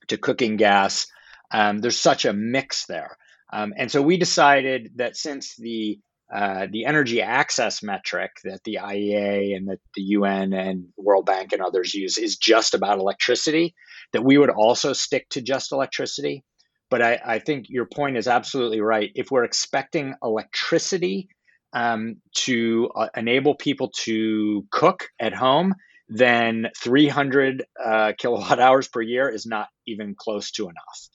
to 0.09 0.19
cooking 0.19 0.57
gas, 0.57 1.07
um, 1.51 1.79
there's 1.79 1.99
such 1.99 2.25
a 2.25 2.33
mix 2.33 2.87
there. 2.87 3.17
Um, 3.53 3.73
and 3.77 3.91
so 3.91 4.03
we 4.03 4.17
decided 4.17 4.93
that 4.97 5.17
since 5.17 5.57
the 5.57 6.01
uh, 6.33 6.67
the 6.73 6.87
energy 6.87 7.23
access 7.23 7.85
metric 7.85 8.33
that 8.43 8.59
the 8.65 8.79
IEA 8.83 9.57
and 9.57 9.69
that 9.69 9.79
the 9.95 10.03
UN 10.03 10.53
and 10.53 10.89
World 10.97 11.25
Bank 11.25 11.53
and 11.53 11.63
others 11.63 11.95
use 11.95 12.19
is 12.19 12.37
just 12.37 12.75
about 12.75 12.99
electricity, 12.99 13.77
that 14.13 14.25
we 14.25 14.37
would 14.37 14.51
also 14.51 14.93
stick 14.93 15.29
to 15.31 15.41
just 15.41 15.71
electricity. 15.71 16.43
But 16.91 17.01
I, 17.01 17.21
I 17.25 17.39
think 17.39 17.67
your 17.69 17.87
point 17.87 18.17
is 18.17 18.27
absolutely 18.27 18.81
right. 18.81 19.13
If 19.15 19.31
we're 19.31 19.45
expecting 19.45 20.15
electricity 20.21 21.29
um, 21.73 22.17
to 22.45 22.91
uh, 22.95 23.09
enable 23.17 23.55
people 23.55 23.91
to 24.05 24.67
cook 24.71 25.09
at 25.21 25.35
home, 25.35 25.75
then 26.09 26.69
300 26.79 27.65
uh, 27.83 28.13
kilowatt 28.19 28.61
hours 28.61 28.89
per 28.89 29.03
year 29.03 29.29
is 29.29 29.47
not 29.47 29.69
even 29.87 30.15
close 30.15 30.51
to 30.53 30.65
enough. 30.65 31.09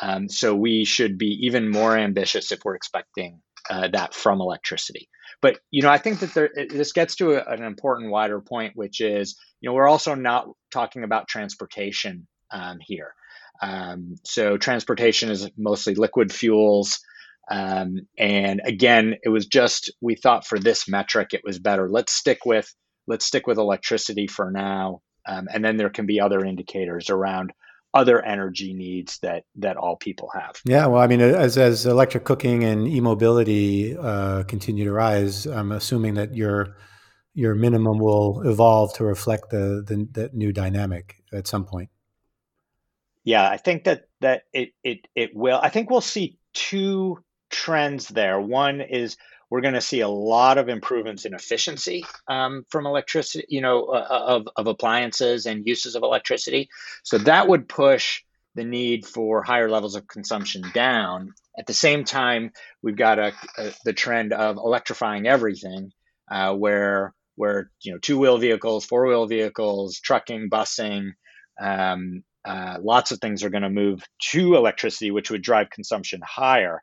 Um, 0.00 0.28
so 0.28 0.54
we 0.54 0.84
should 0.84 1.18
be 1.18 1.46
even 1.46 1.70
more 1.70 1.96
ambitious 1.96 2.50
if 2.50 2.60
we're 2.64 2.74
expecting 2.74 3.40
uh, 3.70 3.88
that 3.92 4.14
from 4.14 4.40
electricity. 4.40 5.08
But 5.40 5.58
you 5.70 5.82
know, 5.82 5.90
I 5.90 5.98
think 5.98 6.20
that 6.20 6.34
there, 6.34 6.50
this 6.70 6.92
gets 6.92 7.16
to 7.16 7.32
a, 7.32 7.52
an 7.52 7.62
important 7.62 8.10
wider 8.10 8.40
point, 8.40 8.72
which 8.74 9.00
is 9.00 9.36
you 9.60 9.68
know 9.68 9.74
we're 9.74 9.88
also 9.88 10.14
not 10.14 10.48
talking 10.70 11.04
about 11.04 11.28
transportation 11.28 12.26
um, 12.50 12.78
here. 12.80 13.14
Um, 13.60 14.16
so 14.24 14.56
transportation 14.56 15.30
is 15.30 15.50
mostly 15.56 15.94
liquid 15.94 16.32
fuels. 16.32 17.00
Um, 17.50 18.00
and 18.18 18.60
again, 18.64 19.16
it 19.22 19.28
was 19.28 19.46
just 19.46 19.92
we 20.00 20.14
thought 20.14 20.46
for 20.46 20.58
this 20.58 20.88
metric 20.88 21.30
it 21.32 21.42
was 21.44 21.58
better. 21.58 21.88
Let's 21.88 22.12
stick 22.12 22.44
with 22.46 22.72
let's 23.06 23.24
stick 23.24 23.46
with 23.46 23.58
electricity 23.58 24.26
for 24.26 24.50
now, 24.50 25.02
um, 25.26 25.48
and 25.52 25.64
then 25.64 25.76
there 25.76 25.90
can 25.90 26.06
be 26.06 26.20
other 26.20 26.44
indicators 26.44 27.10
around 27.10 27.52
other 27.94 28.24
energy 28.24 28.72
needs 28.72 29.18
that 29.22 29.44
that 29.56 29.76
all 29.76 29.96
people 29.96 30.30
have. 30.34 30.56
Yeah, 30.64 30.86
well, 30.86 31.02
I 31.02 31.06
mean, 31.06 31.20
as 31.20 31.58
as 31.58 31.84
electric 31.84 32.24
cooking 32.24 32.64
and 32.64 32.86
e-mobility 32.88 33.96
uh, 33.96 34.44
continue 34.44 34.84
to 34.84 34.92
rise, 34.92 35.46
I'm 35.46 35.72
assuming 35.72 36.14
that 36.14 36.34
your 36.34 36.76
your 37.34 37.54
minimum 37.54 37.98
will 37.98 38.42
evolve 38.48 38.94
to 38.94 39.04
reflect 39.04 39.50
the, 39.50 39.82
the 39.86 40.08
that 40.12 40.34
new 40.34 40.52
dynamic 40.52 41.22
at 41.32 41.46
some 41.46 41.64
point. 41.64 41.90
Yeah, 43.24 43.48
I 43.48 43.56
think 43.56 43.84
that 43.84 44.08
that 44.20 44.42
it 44.52 44.70
it 44.82 45.06
it 45.14 45.30
will. 45.34 45.58
I 45.62 45.68
think 45.68 45.90
we'll 45.90 46.00
see 46.00 46.38
two 46.54 47.18
trends 47.52 48.08
there. 48.08 48.40
One 48.40 48.80
is 48.80 49.16
we're 49.50 49.60
going 49.60 49.74
to 49.74 49.82
see 49.82 50.00
a 50.00 50.08
lot 50.08 50.56
of 50.56 50.70
improvements 50.70 51.26
in 51.26 51.34
efficiency 51.34 52.06
um, 52.26 52.64
from 52.70 52.86
electricity, 52.86 53.44
you 53.48 53.60
know, 53.60 53.84
uh, 53.84 54.06
uh, 54.10 54.24
of, 54.36 54.48
of 54.56 54.66
appliances 54.66 55.44
and 55.44 55.66
uses 55.66 55.94
of 55.94 56.02
electricity. 56.02 56.70
So 57.02 57.18
that 57.18 57.48
would 57.48 57.68
push 57.68 58.22
the 58.54 58.64
need 58.64 59.06
for 59.06 59.42
higher 59.42 59.70
levels 59.70 59.94
of 59.94 60.08
consumption 60.08 60.64
down. 60.72 61.34
At 61.58 61.66
the 61.66 61.74
same 61.74 62.04
time, 62.04 62.52
we've 62.82 62.96
got 62.96 63.18
a, 63.18 63.32
a 63.58 63.72
the 63.84 63.92
trend 63.92 64.32
of 64.32 64.56
electrifying 64.56 65.26
everything, 65.26 65.92
uh, 66.30 66.54
where 66.54 67.14
where 67.36 67.70
you 67.82 67.92
know 67.92 67.98
two 67.98 68.18
wheel 68.18 68.38
vehicles, 68.38 68.86
four 68.86 69.06
wheel 69.06 69.26
vehicles, 69.26 70.00
trucking, 70.00 70.48
busing, 70.48 71.10
um, 71.60 72.24
uh, 72.44 72.78
lots 72.82 73.12
of 73.12 73.20
things 73.20 73.44
are 73.44 73.50
going 73.50 73.62
to 73.62 73.70
move 73.70 74.02
to 74.30 74.56
electricity, 74.56 75.10
which 75.10 75.30
would 75.30 75.42
drive 75.42 75.70
consumption 75.70 76.20
higher. 76.24 76.82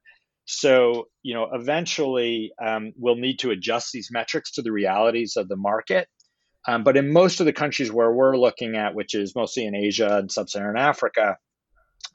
So, 0.51 1.09
you 1.21 1.35
know, 1.35 1.47
eventually 1.53 2.53
um, 2.59 2.91
we'll 2.97 3.17
need 3.17 3.37
to 3.39 3.51
adjust 3.51 3.91
these 3.91 4.09
metrics 4.11 4.53
to 4.53 4.63
the 4.63 4.71
realities 4.71 5.35
of 5.37 5.47
the 5.47 5.55
market. 5.55 6.07
Um, 6.67 6.83
but 6.83 6.97
in 6.97 7.13
most 7.13 7.39
of 7.39 7.45
the 7.45 7.53
countries 7.53 7.91
where 7.91 8.11
we're 8.11 8.35
looking 8.35 8.75
at, 8.75 8.95
which 8.95 9.13
is 9.13 9.35
mostly 9.35 9.67
in 9.67 9.75
Asia 9.75 10.17
and 10.17 10.31
sub-Saharan 10.31 10.75
Africa, 10.75 11.37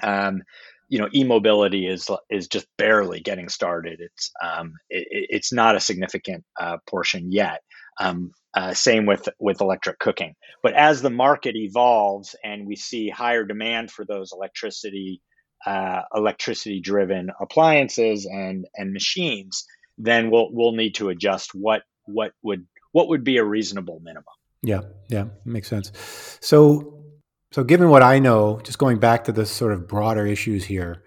um, 0.02 0.42
you 0.88 0.98
know, 0.98 1.08
e-mobility 1.14 1.86
is 1.86 2.10
is 2.28 2.48
just 2.48 2.66
barely 2.76 3.20
getting 3.20 3.48
started. 3.48 4.00
It's 4.00 4.32
um, 4.42 4.74
it, 4.90 5.06
it's 5.10 5.52
not 5.52 5.76
a 5.76 5.80
significant 5.80 6.44
uh, 6.60 6.78
portion 6.88 7.30
yet. 7.30 7.62
Um, 8.00 8.32
uh, 8.52 8.74
same 8.74 9.06
with 9.06 9.28
with 9.38 9.60
electric 9.60 10.00
cooking. 10.00 10.34
But 10.60 10.74
as 10.74 11.02
the 11.02 11.10
market 11.10 11.54
evolves 11.54 12.34
and 12.42 12.66
we 12.66 12.74
see 12.74 13.10
higher 13.10 13.44
demand 13.44 13.92
for 13.92 14.04
those 14.04 14.32
electricity 14.32 15.22
uh, 15.66 16.02
electricity 16.14 16.80
driven 16.80 17.30
appliances 17.40 18.26
and 18.26 18.66
and 18.76 18.92
machines, 18.92 19.66
then 19.98 20.30
we'll 20.30 20.48
we'll 20.52 20.72
need 20.72 20.94
to 20.96 21.08
adjust 21.08 21.54
what 21.54 21.82
what 22.04 22.32
would 22.42 22.66
what 22.92 23.08
would 23.08 23.24
be 23.24 23.38
a 23.38 23.44
reasonable 23.44 24.00
minimum. 24.02 24.24
Yeah, 24.62 24.80
yeah, 25.08 25.26
makes 25.44 25.68
sense. 25.68 25.92
So 26.40 27.04
so 27.52 27.62
given 27.62 27.88
what 27.88 28.02
I 28.02 28.18
know, 28.18 28.60
just 28.64 28.78
going 28.78 28.98
back 28.98 29.24
to 29.24 29.32
the 29.32 29.46
sort 29.46 29.72
of 29.72 29.86
broader 29.86 30.26
issues 30.26 30.64
here, 30.64 31.04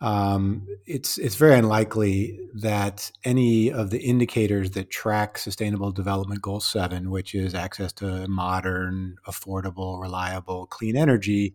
um, 0.00 0.66
it's 0.84 1.16
it's 1.16 1.36
very 1.36 1.54
unlikely 1.58 2.38
that 2.54 3.10
any 3.24 3.72
of 3.72 3.90
the 3.90 4.00
indicators 4.00 4.72
that 4.72 4.90
track 4.90 5.38
Sustainable 5.38 5.92
Development 5.92 6.42
Goal 6.42 6.60
Seven, 6.60 7.10
which 7.10 7.34
is 7.34 7.54
access 7.54 7.92
to 7.94 8.28
modern, 8.28 9.16
affordable, 9.26 9.98
reliable, 10.00 10.66
clean 10.66 10.96
energy, 10.96 11.54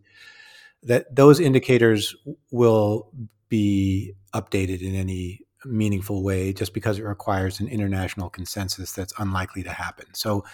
that 0.84 1.14
those 1.14 1.40
indicators 1.40 2.14
will 2.50 3.10
be 3.48 4.14
updated 4.34 4.82
in 4.82 4.94
any 4.94 5.40
meaningful 5.64 6.22
way 6.22 6.52
just 6.52 6.74
because 6.74 6.98
it 6.98 7.04
requires 7.04 7.60
an 7.60 7.68
international 7.68 8.28
consensus 8.28 8.92
that's 8.92 9.12
unlikely 9.18 9.62
to 9.62 9.70
happen. 9.70 10.06
So, 10.12 10.44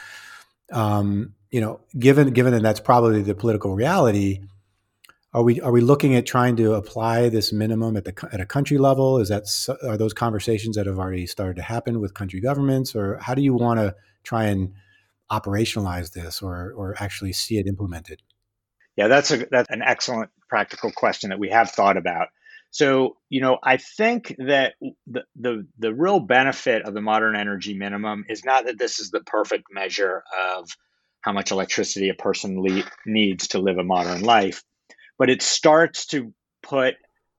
um, 0.72 1.34
you 1.50 1.60
know, 1.60 1.80
given 1.98 2.30
given 2.32 2.52
that 2.52 2.62
that's 2.62 2.80
probably 2.80 3.22
the 3.22 3.34
political 3.34 3.74
reality, 3.74 4.40
are 5.32 5.42
we 5.42 5.60
are 5.60 5.72
we 5.72 5.80
looking 5.80 6.14
at 6.14 6.26
trying 6.26 6.56
to 6.56 6.74
apply 6.74 7.28
this 7.28 7.52
minimum 7.52 7.96
at 7.96 8.04
the 8.04 8.28
at 8.32 8.40
a 8.40 8.46
country 8.46 8.78
level? 8.78 9.18
Is 9.18 9.28
that 9.28 9.46
are 9.82 9.96
those 9.96 10.12
conversations 10.12 10.76
that 10.76 10.86
have 10.86 10.98
already 10.98 11.26
started 11.26 11.56
to 11.56 11.62
happen 11.62 12.00
with 12.00 12.14
country 12.14 12.40
governments, 12.40 12.94
or 12.94 13.18
how 13.18 13.34
do 13.34 13.42
you 13.42 13.54
want 13.54 13.80
to 13.80 13.94
try 14.24 14.44
and 14.44 14.72
operationalize 15.30 16.12
this, 16.12 16.42
or 16.42 16.72
or 16.76 16.94
actually 16.98 17.32
see 17.32 17.58
it 17.58 17.66
implemented? 17.66 18.22
Yeah, 18.98 19.06
that's 19.06 19.30
a 19.30 19.46
that's 19.48 19.70
an 19.70 19.80
excellent 19.80 20.30
practical 20.48 20.90
question 20.90 21.30
that 21.30 21.38
we 21.38 21.50
have 21.50 21.70
thought 21.70 21.96
about. 21.96 22.30
So, 22.72 23.16
you 23.28 23.40
know, 23.40 23.58
I 23.62 23.76
think 23.76 24.34
that 24.38 24.74
the, 25.06 25.22
the, 25.36 25.68
the 25.78 25.94
real 25.94 26.18
benefit 26.18 26.82
of 26.82 26.94
the 26.94 27.00
modern 27.00 27.36
energy 27.36 27.78
minimum 27.78 28.24
is 28.28 28.44
not 28.44 28.66
that 28.66 28.76
this 28.76 28.98
is 28.98 29.10
the 29.10 29.20
perfect 29.20 29.66
measure 29.70 30.24
of 30.52 30.68
how 31.20 31.30
much 31.30 31.52
electricity 31.52 32.08
a 32.08 32.14
person 32.14 32.60
le- 32.60 32.90
needs 33.06 33.46
to 33.48 33.60
live 33.60 33.78
a 33.78 33.84
modern 33.84 34.22
life, 34.22 34.64
but 35.16 35.30
it 35.30 35.42
starts 35.42 36.06
to 36.06 36.34
put 36.64 36.96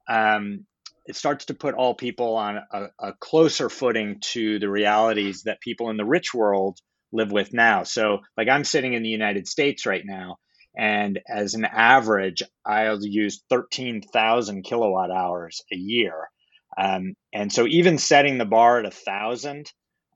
um, 0.07 0.65
it 1.07 1.17
starts 1.17 1.45
to 1.45 1.53
put 1.53 1.75
all 1.75 1.93
people 1.93 2.37
on 2.37 2.59
a, 2.71 2.85
a, 2.99 3.13
closer 3.19 3.69
footing 3.69 4.21
to 4.21 4.59
the 4.59 4.69
realities 4.69 5.43
that 5.43 5.59
people 5.59 5.89
in 5.89 5.97
the 5.97 6.05
rich 6.05 6.33
world 6.33 6.79
live 7.11 7.33
with 7.33 7.51
now. 7.51 7.83
So, 7.83 8.19
like 8.37 8.47
I'm 8.47 8.63
sitting 8.63 8.93
in 8.93 9.03
the 9.03 9.09
United 9.09 9.45
States 9.45 9.85
right 9.85 10.03
now, 10.05 10.37
and 10.75 11.19
as 11.27 11.55
an 11.55 11.65
average, 11.65 12.43
I'll 12.65 13.03
use 13.03 13.43
13,000 13.49 14.63
kilowatt 14.63 15.11
hours 15.11 15.61
a 15.71 15.75
year. 15.75 16.29
Um, 16.77 17.15
and 17.33 17.51
so 17.51 17.65
even 17.67 17.97
setting 17.97 18.37
the 18.37 18.45
bar 18.45 18.79
at 18.79 18.85
a 18.85 18.91
thousand 18.91 19.71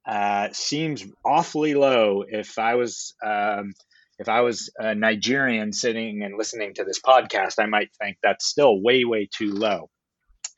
uh, 0.06 0.50
seems 0.52 1.04
awfully 1.26 1.74
low. 1.74 2.24
If 2.28 2.60
I 2.60 2.76
was 2.76 3.14
um, 3.26 3.74
if 4.20 4.30
I 4.30 4.42
was 4.42 4.72
a 4.78 4.94
Nigerian 4.94 5.74
sitting 5.74 6.24
and 6.24 6.38
listening 6.38 6.74
to 6.76 6.84
this 6.84 7.02
podcast, 7.02 7.56
I 7.60 7.66
might 7.66 7.90
think 8.00 8.18
that's 8.22 8.46
still 8.46 8.82
way 8.82 9.06
way 9.06 9.28
too 9.32 9.52
low. 9.52 9.90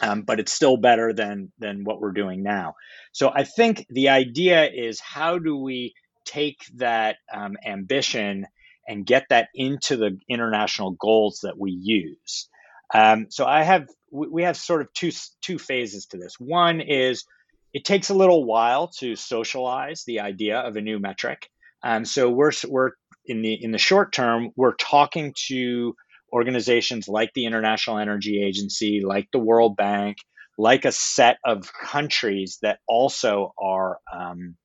Um, 0.02 0.24
but 0.24 0.40
it's 0.42 0.52
still 0.52 0.78
better 0.78 1.14
than 1.14 1.52
than 1.60 1.84
what 1.86 2.02
we're 2.02 2.12
doing 2.12 2.44
now. 2.44 2.75
So 3.14 3.32
I 3.34 3.44
think 3.44 3.86
the 3.90 4.10
idea 4.10 4.70
is 4.70 5.00
how 5.00 5.40
do 5.40 5.56
we 5.56 5.94
take 6.25 6.60
that 6.75 7.18
um, 7.34 7.56
ambition 7.66 8.46
and 8.88 9.06
get 9.06 9.25
that 9.30 9.50
into 9.54 9.98
the 9.98 10.18
international 10.30 10.92
goals 10.92 11.39
that 11.44 11.58
we 11.58 11.72
use. 11.72 12.50
Um, 12.94 13.27
so 13.30 13.46
I 13.46 13.63
have 13.63 13.88
we 14.12 14.44
have 14.44 14.58
sort 14.58 14.82
of 14.82 14.94
two 14.94 15.12
two 15.42 15.58
phases 15.58 16.06
to 16.08 16.18
this. 16.18 16.36
One 16.39 16.82
is 16.82 17.25
it 17.74 17.84
takes 17.84 18.10
a 18.10 18.13
little 18.13 18.46
while 18.46 18.88
to 19.00 19.15
socialize 19.15 20.04
the 20.06 20.22
idea 20.22 20.60
of 20.60 20.75
a 20.75 20.82
new 20.82 21.00
metric. 21.00 21.50
Um, 21.84 22.06
so 22.06 22.30
we're 22.30 22.51
we're 22.68 22.92
in 23.25 23.42
the 23.42 23.54
in 23.62 23.72
the 23.72 23.77
short 23.77 24.13
term 24.13 24.51
we're 24.56 24.75
talking 24.75 25.34
to 25.48 25.96
organizations 26.32 27.08
like 27.08 27.32
the 27.34 27.46
International 27.46 27.98
Energy 27.98 28.44
Agency, 28.44 29.01
like 29.01 29.30
the 29.32 29.39
World 29.39 29.77
Bank, 29.77 30.18
like 30.58 30.86
a 30.86 30.92
set 30.92 31.38
of 31.46 31.72
countries 31.74 32.60
that 32.62 32.80
also 32.88 33.54
are 33.58 34.00
um, 34.13 34.56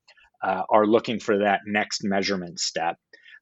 uh, 0.43 0.63
are 0.71 0.87
looking 0.87 1.21
for 1.21 1.39
that 1.39 1.61
next 1.67 2.05
measurement 2.05 2.59
step 2.61 2.97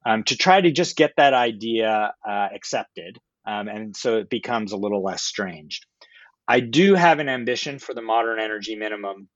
um, 0.08 0.24
to 0.24 0.36
try 0.36 0.58
to 0.58 0.72
just 0.72 0.96
get 0.96 1.12
that 1.18 1.34
idea 1.34 2.14
uh, 2.26 2.48
accepted. 2.54 3.18
Um, 3.46 3.68
and 3.68 3.94
so 3.94 4.16
it 4.16 4.30
becomes 4.30 4.72
a 4.72 4.76
little 4.76 5.02
less 5.02 5.22
strange. 5.22 5.82
I 6.48 6.60
do 6.60 6.94
have 6.94 7.18
an 7.18 7.28
ambition 7.28 7.78
for 7.78 7.94
the 7.94 8.00
modern 8.00 8.40
energy 8.40 8.74
minimum 8.74 9.28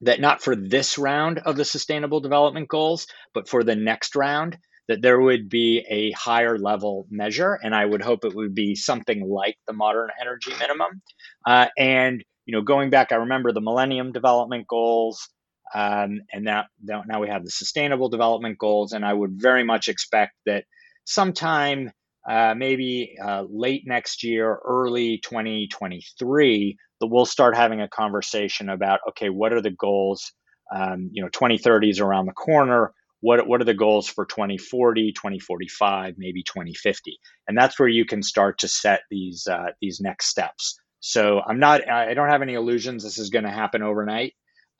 that 0.00 0.20
not 0.20 0.42
for 0.42 0.56
this 0.56 0.96
round 0.96 1.40
of 1.40 1.56
the 1.56 1.64
sustainable 1.64 2.20
development 2.20 2.68
goals, 2.68 3.06
but 3.34 3.48
for 3.48 3.62
the 3.62 3.76
next 3.76 4.16
round, 4.16 4.56
that 4.88 5.02
there 5.02 5.20
would 5.20 5.50
be 5.50 5.84
a 5.90 6.10
higher 6.12 6.58
level 6.58 7.06
measure. 7.10 7.58
And 7.62 7.74
I 7.74 7.84
would 7.84 8.02
hope 8.02 8.24
it 8.24 8.34
would 8.34 8.54
be 8.54 8.74
something 8.74 9.28
like 9.28 9.56
the 9.66 9.74
modern 9.74 10.08
energy 10.20 10.52
minimum. 10.58 11.02
Uh, 11.46 11.66
and, 11.76 12.24
you 12.46 12.56
know, 12.56 12.62
going 12.62 12.88
back, 12.88 13.12
I 13.12 13.16
remember 13.16 13.52
the 13.52 13.60
Millennium 13.60 14.12
Development 14.12 14.66
Goals. 14.66 15.28
Um, 15.72 16.20
and 16.32 16.46
that, 16.46 16.66
now 16.82 17.20
we 17.20 17.28
have 17.28 17.44
the 17.44 17.50
sustainable 17.50 18.08
development 18.08 18.58
goals. 18.58 18.92
And 18.92 19.04
I 19.04 19.12
would 19.12 19.32
very 19.40 19.64
much 19.64 19.88
expect 19.88 20.32
that 20.46 20.64
sometime, 21.04 21.90
uh, 22.28 22.54
maybe 22.56 23.16
uh, 23.22 23.44
late 23.48 23.82
next 23.86 24.24
year, 24.24 24.58
early 24.64 25.18
2023, 25.18 26.76
that 27.00 27.06
we'll 27.06 27.26
start 27.26 27.56
having 27.56 27.80
a 27.80 27.88
conversation 27.88 28.68
about 28.68 29.00
okay, 29.10 29.28
what 29.28 29.52
are 29.52 29.62
the 29.62 29.70
goals? 29.70 30.32
Um, 30.74 31.10
you 31.12 31.22
know, 31.22 31.28
2030 31.28 31.90
is 31.90 32.00
around 32.00 32.26
the 32.26 32.32
corner. 32.32 32.92
What, 33.20 33.46
what 33.46 33.60
are 33.60 33.64
the 33.64 33.74
goals 33.74 34.06
for 34.06 34.26
2040, 34.26 35.12
2045, 35.12 36.14
maybe 36.18 36.42
2050? 36.42 37.18
And 37.48 37.56
that's 37.56 37.78
where 37.78 37.88
you 37.88 38.04
can 38.04 38.22
start 38.22 38.58
to 38.58 38.68
set 38.68 39.00
these 39.10 39.46
uh, 39.50 39.70
these 39.80 40.00
next 40.00 40.26
steps. 40.26 40.78
So 41.00 41.40
I'm 41.46 41.58
not, 41.58 41.86
I 41.88 42.14
don't 42.14 42.30
have 42.30 42.40
any 42.40 42.54
illusions 42.54 43.02
this 43.02 43.18
is 43.18 43.28
going 43.28 43.44
to 43.44 43.50
happen 43.50 43.82
overnight. 43.82 44.32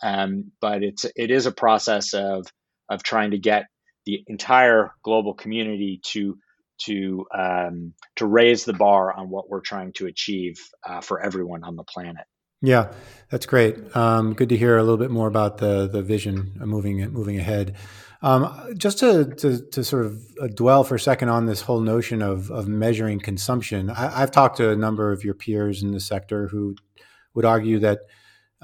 Um, 0.05 0.53
but 0.61 0.83
it's 0.83 1.07
it 1.17 1.31
is 1.31 1.47
a 1.47 1.53
process 1.53 2.13
of 2.13 2.47
of 2.91 3.03
trying 3.03 3.31
to 3.31 3.39
get 3.39 3.65
the 4.05 4.23
entire 4.27 4.93
global 5.03 5.33
community 5.33 6.01
to 6.05 6.39
to 6.83 7.27
um, 7.35 7.95
to 8.17 8.27
raise 8.27 8.65
the 8.65 8.75
bar 8.75 9.13
on 9.13 9.31
what 9.31 9.49
we're 9.49 9.63
trying 9.63 9.93
to 9.95 10.07
achieve 10.07 10.61
uh, 10.87 11.01
for 11.01 11.21
everyone 11.21 11.65
on 11.65 11.77
the 11.77 11.85
planet. 11.85 12.27
Yeah, 12.61 12.93
that's 13.31 13.47
great. 13.47 13.97
Um, 13.97 14.35
good 14.35 14.51
to 14.51 14.57
hear 14.57 14.77
a 14.77 14.83
little 14.83 14.99
bit 14.99 15.11
more 15.11 15.27
about 15.27 15.57
the 15.59 15.89
the 15.89 16.03
vision 16.03 16.53
moving 16.57 17.11
moving 17.11 17.39
ahead. 17.39 17.77
Um, 18.21 18.75
just 18.79 19.01
to, 19.01 19.27
to, 19.35 19.61
to 19.73 19.85
sort 19.85 20.07
of 20.07 20.19
uh, 20.41 20.47
dwell 20.47 20.83
for 20.83 20.95
a 20.95 21.01
second 21.01 21.29
on 21.29 21.45
this 21.45 21.61
whole 21.61 21.81
notion 21.81 22.23
of 22.23 22.51
of 22.51 22.69
measuring 22.69 23.21
consumption, 23.21 23.91
I, 23.91 24.21
have 24.21 24.31
talked 24.31 24.57
to 24.59 24.71
a 24.71 24.77
number 24.77 25.13
of 25.13 25.25
your 25.25 25.35
peers 25.35 25.83
in 25.83 25.93
the 25.93 26.01
sector 26.01 26.49
who 26.49 26.75
would 27.35 27.45
argue 27.45 27.79
that 27.81 28.01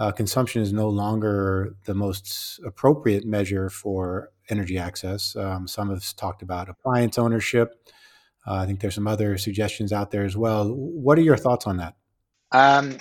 uh, 0.00 0.10
consumption 0.10 0.62
is 0.62 0.72
no 0.72 0.88
longer 0.88 1.76
the 1.84 1.92
most 1.92 2.58
appropriate 2.64 3.26
measure 3.26 3.68
for 3.68 4.32
energy 4.48 4.78
access. 4.78 5.36
Um, 5.36 5.68
some 5.68 5.90
have 5.90 6.16
talked 6.16 6.40
about 6.40 6.70
appliance 6.70 7.18
ownership. 7.18 7.74
Uh, 8.46 8.54
I 8.54 8.66
think 8.66 8.80
there's 8.80 8.94
some 8.94 9.06
other 9.06 9.36
suggestions 9.36 9.92
out 9.92 10.10
there 10.10 10.24
as 10.24 10.38
well. 10.38 10.72
What 10.74 11.18
are 11.18 11.22
your 11.22 11.36
thoughts 11.36 11.66
on 11.66 11.76
that? 11.76 11.96
Um, 12.50 12.96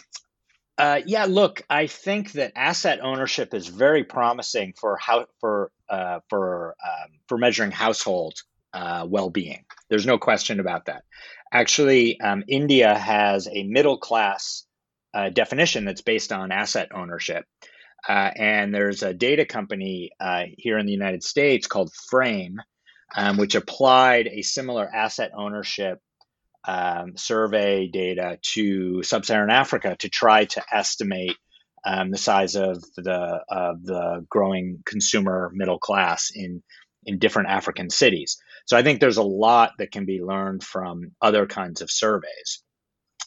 uh, 0.77 0.99
yeah, 1.05 1.25
look, 1.25 1.61
I 1.69 1.87
think 1.87 2.33
that 2.33 2.51
asset 2.57 2.99
ownership 3.01 3.53
is 3.53 3.67
very 3.67 4.03
promising 4.03 4.73
for 4.77 4.97
how 4.97 5.27
for 5.39 5.71
uh, 5.89 6.19
for 6.29 6.75
um, 6.85 7.11
for 7.27 7.37
measuring 7.37 7.71
household 7.71 8.35
uh, 8.73 9.07
well-being. 9.09 9.63
There's 9.89 10.05
no 10.05 10.17
question 10.17 10.59
about 10.59 10.85
that. 10.87 11.03
Actually, 11.51 12.19
um, 12.19 12.43
India 12.49 12.93
has 12.93 13.47
a 13.47 13.63
middle 13.63 13.97
class 13.97 14.65
uh, 15.13 15.29
definition 15.29 15.85
that's 15.85 16.01
based 16.01 16.31
on 16.31 16.51
asset 16.51 16.89
ownership. 16.93 17.45
Uh, 18.07 18.31
and 18.35 18.73
there's 18.73 19.03
a 19.03 19.13
data 19.13 19.45
company 19.45 20.11
uh, 20.19 20.43
here 20.57 20.77
in 20.77 20.85
the 20.85 20.93
United 20.93 21.23
States 21.23 21.67
called 21.67 21.91
Frame, 22.09 22.61
um, 23.15 23.37
which 23.37 23.55
applied 23.55 24.27
a 24.27 24.41
similar 24.41 24.87
asset 24.87 25.31
ownership 25.37 25.99
um, 26.65 27.17
survey 27.17 27.87
data 27.87 28.37
to 28.41 29.03
sub-Saharan 29.03 29.49
Africa 29.49 29.95
to 29.99 30.09
try 30.09 30.45
to 30.45 30.63
estimate 30.71 31.35
um, 31.85 32.11
the 32.11 32.17
size 32.17 32.55
of 32.55 32.83
the 32.97 33.43
of 33.49 33.83
the 33.83 34.25
growing 34.29 34.83
consumer 34.85 35.49
middle 35.53 35.79
class 35.79 36.31
in 36.33 36.61
in 37.05 37.19
different 37.19 37.49
African 37.49 37.89
cities. 37.89 38.37
So 38.65 38.77
I 38.77 38.83
think 38.83 38.99
there's 38.99 39.17
a 39.17 39.23
lot 39.23 39.73
that 39.79 39.91
can 39.91 40.05
be 40.05 40.21
learned 40.21 40.63
from 40.63 41.11
other 41.21 41.47
kinds 41.47 41.81
of 41.81 41.89
surveys. 41.89 42.61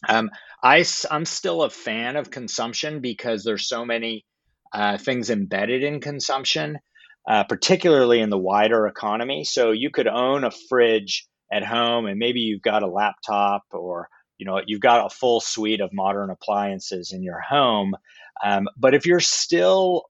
Um, 0.08 0.30
I, 0.62 0.85
I'm 1.11 1.25
still 1.25 1.62
a 1.62 1.70
fan 1.70 2.16
of 2.16 2.31
consumption 2.31 3.01
because 3.01 3.42
there's 3.44 3.68
so 3.68 3.85
many 3.85 4.25
uh, 4.72 4.98
things 4.98 5.31
embedded 5.31 5.83
in 5.83 6.01
consumption, 6.01 6.79
uh, 7.29 7.44
particularly 7.44 8.20
in 8.20 8.31
the 8.31 8.38
wider 8.38 8.87
economy. 8.87 9.44
So 9.44 9.72
you 9.72 9.90
could 9.90 10.07
own 10.07 10.44
a 10.44 10.51
fridge 10.68 11.27
at 11.53 11.64
home, 11.64 12.07
and 12.07 12.18
maybe 12.18 12.40
you've 12.40 12.62
got 12.62 12.83
a 12.83 12.88
laptop 12.90 13.62
or 13.72 14.09
you 14.38 14.46
know 14.46 14.61
you've 14.66 14.81
got 14.81 15.07
a 15.07 15.14
full 15.14 15.40
suite 15.40 15.81
of 15.81 15.92
modern 15.92 16.31
appliances 16.31 17.12
in 17.12 17.22
your 17.22 17.40
home. 17.40 17.94
Um, 18.44 18.66
but 18.77 18.94
if 18.94 19.05
you're 19.05 19.20
still 19.20 20.05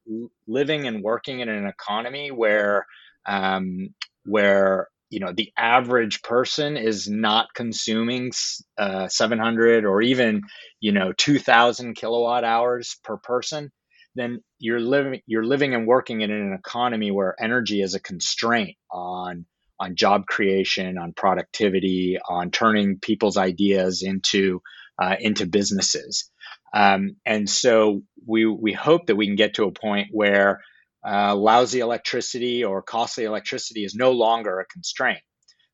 living 0.46 0.86
and 0.86 1.02
working 1.02 1.40
in 1.40 1.48
an 1.48 1.66
economy 1.66 2.30
where 2.30 2.86
um, 3.26 3.94
where 4.24 4.88
you 5.12 5.20
know 5.20 5.32
the 5.32 5.52
average 5.56 6.22
person 6.22 6.76
is 6.76 7.08
not 7.08 7.48
consuming 7.54 8.32
uh, 8.78 9.08
700 9.08 9.84
or 9.84 10.02
even 10.02 10.42
you 10.80 10.92
know 10.92 11.12
2000 11.12 11.94
kilowatt 11.94 12.44
hours 12.44 12.96
per 13.04 13.16
person 13.18 13.70
then 14.14 14.40
you're 14.58 14.80
living 14.80 15.20
you're 15.26 15.44
living 15.44 15.74
and 15.74 15.86
working 15.86 16.22
in 16.22 16.30
an 16.30 16.54
economy 16.54 17.10
where 17.10 17.36
energy 17.40 17.82
is 17.82 17.94
a 17.94 18.00
constraint 18.00 18.76
on 18.90 19.46
on 19.80 19.96
job 19.96 20.26
creation 20.26 20.98
on 20.98 21.12
productivity 21.12 22.18
on 22.28 22.50
turning 22.50 22.98
people's 23.00 23.36
ideas 23.36 24.02
into 24.02 24.62
uh, 25.02 25.16
into 25.18 25.46
businesses. 25.46 26.30
Um, 26.74 27.16
and 27.26 27.48
so 27.50 28.02
we 28.26 28.46
we 28.46 28.72
hope 28.72 29.06
that 29.06 29.16
we 29.16 29.26
can 29.26 29.36
get 29.36 29.54
to 29.54 29.64
a 29.64 29.72
point 29.72 30.08
where 30.12 30.60
uh, 31.06 31.34
lousy 31.34 31.80
electricity 31.80 32.64
or 32.64 32.82
costly 32.82 33.24
electricity 33.24 33.84
is 33.84 33.94
no 33.94 34.12
longer 34.12 34.60
a 34.60 34.66
constraint. 34.66 35.20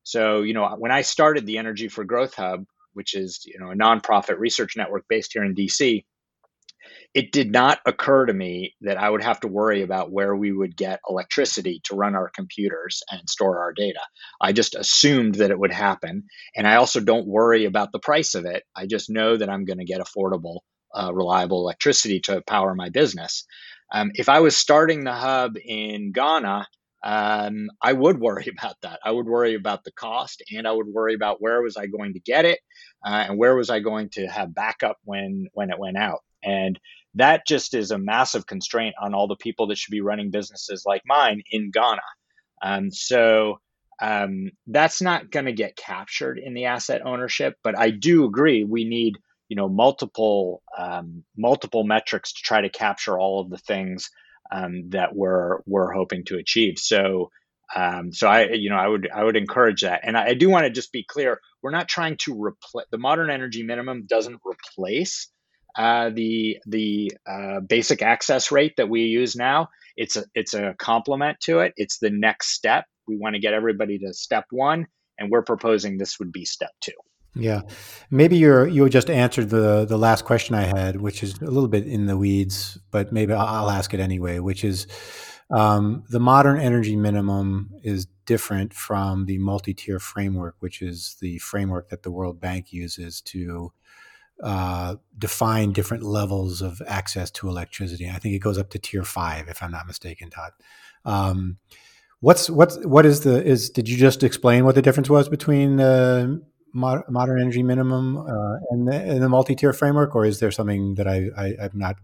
So, 0.02 0.42
you 0.42 0.54
know, 0.54 0.74
when 0.78 0.90
I 0.92 1.02
started 1.02 1.44
the 1.44 1.58
Energy 1.58 1.88
for 1.88 2.04
Growth 2.04 2.34
Hub, 2.34 2.64
which 2.94 3.14
is, 3.14 3.42
you 3.44 3.58
know, 3.60 3.70
a 3.70 3.76
nonprofit 3.76 4.38
research 4.38 4.76
network 4.76 5.04
based 5.08 5.32
here 5.34 5.44
in 5.44 5.54
DC, 5.54 6.04
it 7.14 7.32
did 7.32 7.50
not 7.50 7.80
occur 7.86 8.26
to 8.26 8.32
me 8.32 8.74
that 8.82 8.98
I 8.98 9.08
would 9.08 9.22
have 9.22 9.40
to 9.40 9.48
worry 9.48 9.82
about 9.82 10.12
where 10.12 10.34
we 10.34 10.52
would 10.52 10.76
get 10.76 11.00
electricity 11.08 11.80
to 11.84 11.96
run 11.96 12.14
our 12.14 12.30
computers 12.34 13.02
and 13.10 13.28
store 13.28 13.60
our 13.60 13.72
data. 13.72 14.00
I 14.40 14.52
just 14.52 14.74
assumed 14.74 15.36
that 15.36 15.50
it 15.50 15.58
would 15.58 15.72
happen. 15.72 16.24
And 16.54 16.66
I 16.66 16.76
also 16.76 17.00
don't 17.00 17.26
worry 17.26 17.64
about 17.64 17.92
the 17.92 17.98
price 17.98 18.34
of 18.34 18.44
it. 18.44 18.62
I 18.76 18.86
just 18.86 19.10
know 19.10 19.36
that 19.36 19.48
I'm 19.48 19.64
going 19.64 19.78
to 19.78 19.84
get 19.84 20.00
affordable, 20.00 20.60
uh, 20.94 21.12
reliable 21.12 21.60
electricity 21.60 22.20
to 22.20 22.42
power 22.46 22.74
my 22.74 22.90
business. 22.90 23.44
Um, 23.92 24.10
if 24.14 24.28
I 24.28 24.40
was 24.40 24.56
starting 24.56 25.04
the 25.04 25.12
hub 25.12 25.56
in 25.62 26.12
Ghana, 26.12 26.66
um, 27.02 27.68
I 27.80 27.92
would 27.92 28.18
worry 28.20 28.46
about 28.56 28.76
that. 28.82 29.00
I 29.04 29.10
would 29.10 29.26
worry 29.26 29.54
about 29.54 29.84
the 29.84 29.92
cost, 29.92 30.42
and 30.54 30.66
I 30.66 30.72
would 30.72 30.86
worry 30.86 31.14
about 31.14 31.40
where 31.40 31.62
was 31.62 31.76
I 31.76 31.86
going 31.86 32.14
to 32.14 32.20
get 32.20 32.44
it, 32.44 32.60
uh, 33.06 33.26
and 33.28 33.38
where 33.38 33.56
was 33.56 33.70
I 33.70 33.80
going 33.80 34.10
to 34.10 34.26
have 34.26 34.54
backup 34.54 34.98
when 35.04 35.48
when 35.52 35.70
it 35.70 35.78
went 35.78 35.96
out. 35.96 36.20
And 36.42 36.78
that 37.14 37.46
just 37.46 37.74
is 37.74 37.90
a 37.90 37.98
massive 37.98 38.46
constraint 38.46 38.94
on 39.00 39.14
all 39.14 39.26
the 39.26 39.36
people 39.36 39.66
that 39.68 39.78
should 39.78 39.90
be 39.90 40.00
running 40.00 40.30
businesses 40.30 40.84
like 40.86 41.02
mine 41.04 41.42
in 41.50 41.70
Ghana. 41.70 42.00
Um, 42.62 42.90
so 42.90 43.58
um, 44.00 44.50
that's 44.66 45.02
not 45.02 45.30
going 45.30 45.46
to 45.46 45.52
get 45.52 45.76
captured 45.76 46.38
in 46.38 46.54
the 46.54 46.66
asset 46.66 47.02
ownership, 47.04 47.56
but 47.64 47.76
I 47.76 47.90
do 47.90 48.24
agree 48.24 48.64
we 48.64 48.84
need 48.84 49.16
you 49.48 49.56
know 49.56 49.68
multiple 49.68 50.62
um, 50.76 51.24
multiple 51.36 51.84
metrics 51.84 52.32
to 52.34 52.42
try 52.42 52.60
to 52.60 52.68
capture 52.68 53.18
all 53.18 53.40
of 53.40 53.50
the 53.50 53.58
things 53.58 54.10
um, 54.50 54.90
that 54.90 55.14
we're 55.14 55.58
we're 55.66 55.92
hoping 55.92 56.24
to 56.26 56.36
achieve. 56.36 56.78
So 56.78 57.30
um, 57.74 58.12
so 58.12 58.28
I 58.28 58.52
you 58.52 58.70
know 58.70 58.76
I 58.76 58.88
would 58.88 59.08
I 59.14 59.24
would 59.24 59.36
encourage 59.36 59.82
that, 59.82 60.00
and 60.02 60.16
I, 60.16 60.28
I 60.28 60.34
do 60.34 60.48
want 60.48 60.64
to 60.64 60.70
just 60.70 60.92
be 60.92 61.04
clear: 61.04 61.40
we're 61.62 61.70
not 61.70 61.88
trying 61.88 62.16
to 62.24 62.34
replace 62.34 62.86
the 62.90 62.98
modern 62.98 63.30
energy 63.30 63.62
minimum 63.62 64.04
doesn't 64.06 64.40
replace 64.44 65.28
uh, 65.76 66.10
the 66.10 66.58
the 66.66 67.12
uh, 67.26 67.60
basic 67.60 68.02
access 68.02 68.50
rate 68.50 68.74
that 68.76 68.88
we 68.88 69.02
use 69.02 69.36
now. 69.36 69.68
It's 69.96 70.16
a 70.16 70.24
it's 70.34 70.54
a 70.54 70.74
complement 70.78 71.40
to 71.42 71.60
it. 71.60 71.74
It's 71.76 71.98
the 71.98 72.10
next 72.10 72.54
step. 72.54 72.86
We 73.06 73.16
want 73.16 73.34
to 73.34 73.40
get 73.40 73.54
everybody 73.54 73.98
to 73.98 74.14
step 74.14 74.46
one, 74.50 74.86
and 75.18 75.30
we're 75.30 75.42
proposing 75.42 75.98
this 75.98 76.18
would 76.18 76.32
be 76.32 76.44
step 76.44 76.72
two. 76.80 76.92
Yeah, 77.38 77.62
maybe 78.10 78.36
you're 78.36 78.66
you 78.66 78.88
just 78.88 79.08
answered 79.08 79.50
the 79.50 79.84
the 79.84 79.96
last 79.96 80.24
question 80.24 80.54
I 80.54 80.62
had, 80.62 81.00
which 81.00 81.22
is 81.22 81.40
a 81.40 81.44
little 81.44 81.68
bit 81.68 81.86
in 81.86 82.06
the 82.06 82.16
weeds, 82.16 82.78
but 82.90 83.12
maybe 83.12 83.32
I'll 83.32 83.70
ask 83.70 83.94
it 83.94 84.00
anyway. 84.00 84.40
Which 84.40 84.64
is 84.64 84.86
um, 85.50 86.04
the 86.10 86.20
modern 86.20 86.58
energy 86.58 86.96
minimum 86.96 87.70
is 87.82 88.06
different 88.26 88.74
from 88.74 89.26
the 89.26 89.38
multi-tier 89.38 89.98
framework, 89.98 90.56
which 90.58 90.82
is 90.82 91.16
the 91.20 91.38
framework 91.38 91.88
that 91.90 92.02
the 92.02 92.10
World 92.10 92.40
Bank 92.40 92.72
uses 92.72 93.20
to 93.22 93.72
uh, 94.42 94.96
define 95.16 95.72
different 95.72 96.02
levels 96.02 96.60
of 96.60 96.82
access 96.86 97.30
to 97.30 97.48
electricity. 97.48 98.08
I 98.08 98.18
think 98.18 98.34
it 98.34 98.40
goes 98.40 98.58
up 98.58 98.70
to 98.70 98.78
tier 98.78 99.04
five, 99.04 99.48
if 99.48 99.62
I'm 99.62 99.70
not 99.70 99.86
mistaken, 99.86 100.30
Todd. 100.30 100.52
Um, 101.04 101.58
what's 102.20 102.50
what's 102.50 102.76
what 102.84 103.06
is 103.06 103.20
the 103.20 103.42
is? 103.44 103.70
Did 103.70 103.88
you 103.88 103.96
just 103.96 104.22
explain 104.22 104.64
what 104.64 104.74
the 104.74 104.82
difference 104.82 105.08
was 105.08 105.28
between 105.28 105.76
the 105.76 106.42
modern 106.72 107.40
energy 107.40 107.62
minimum 107.62 108.18
uh, 108.18 108.56
and, 108.70 108.88
the, 108.88 108.94
and 108.94 109.22
the 109.22 109.28
multi-tier 109.28 109.72
framework, 109.72 110.14
or 110.14 110.24
is 110.24 110.40
there 110.40 110.50
something 110.50 110.94
that 110.94 111.06
I, 111.06 111.28
I 111.36 111.46
I'm 111.62 111.70
not 111.74 111.96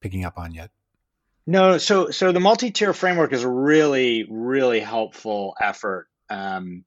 picking 0.00 0.24
up 0.24 0.38
on 0.38 0.54
yet? 0.54 0.70
No, 1.46 1.78
so 1.78 2.10
so 2.10 2.32
the 2.32 2.40
multi-tier 2.40 2.92
framework 2.92 3.32
is 3.32 3.44
a 3.44 3.48
really 3.48 4.26
really 4.28 4.80
helpful 4.80 5.54
effort. 5.60 6.08
Um, 6.28 6.84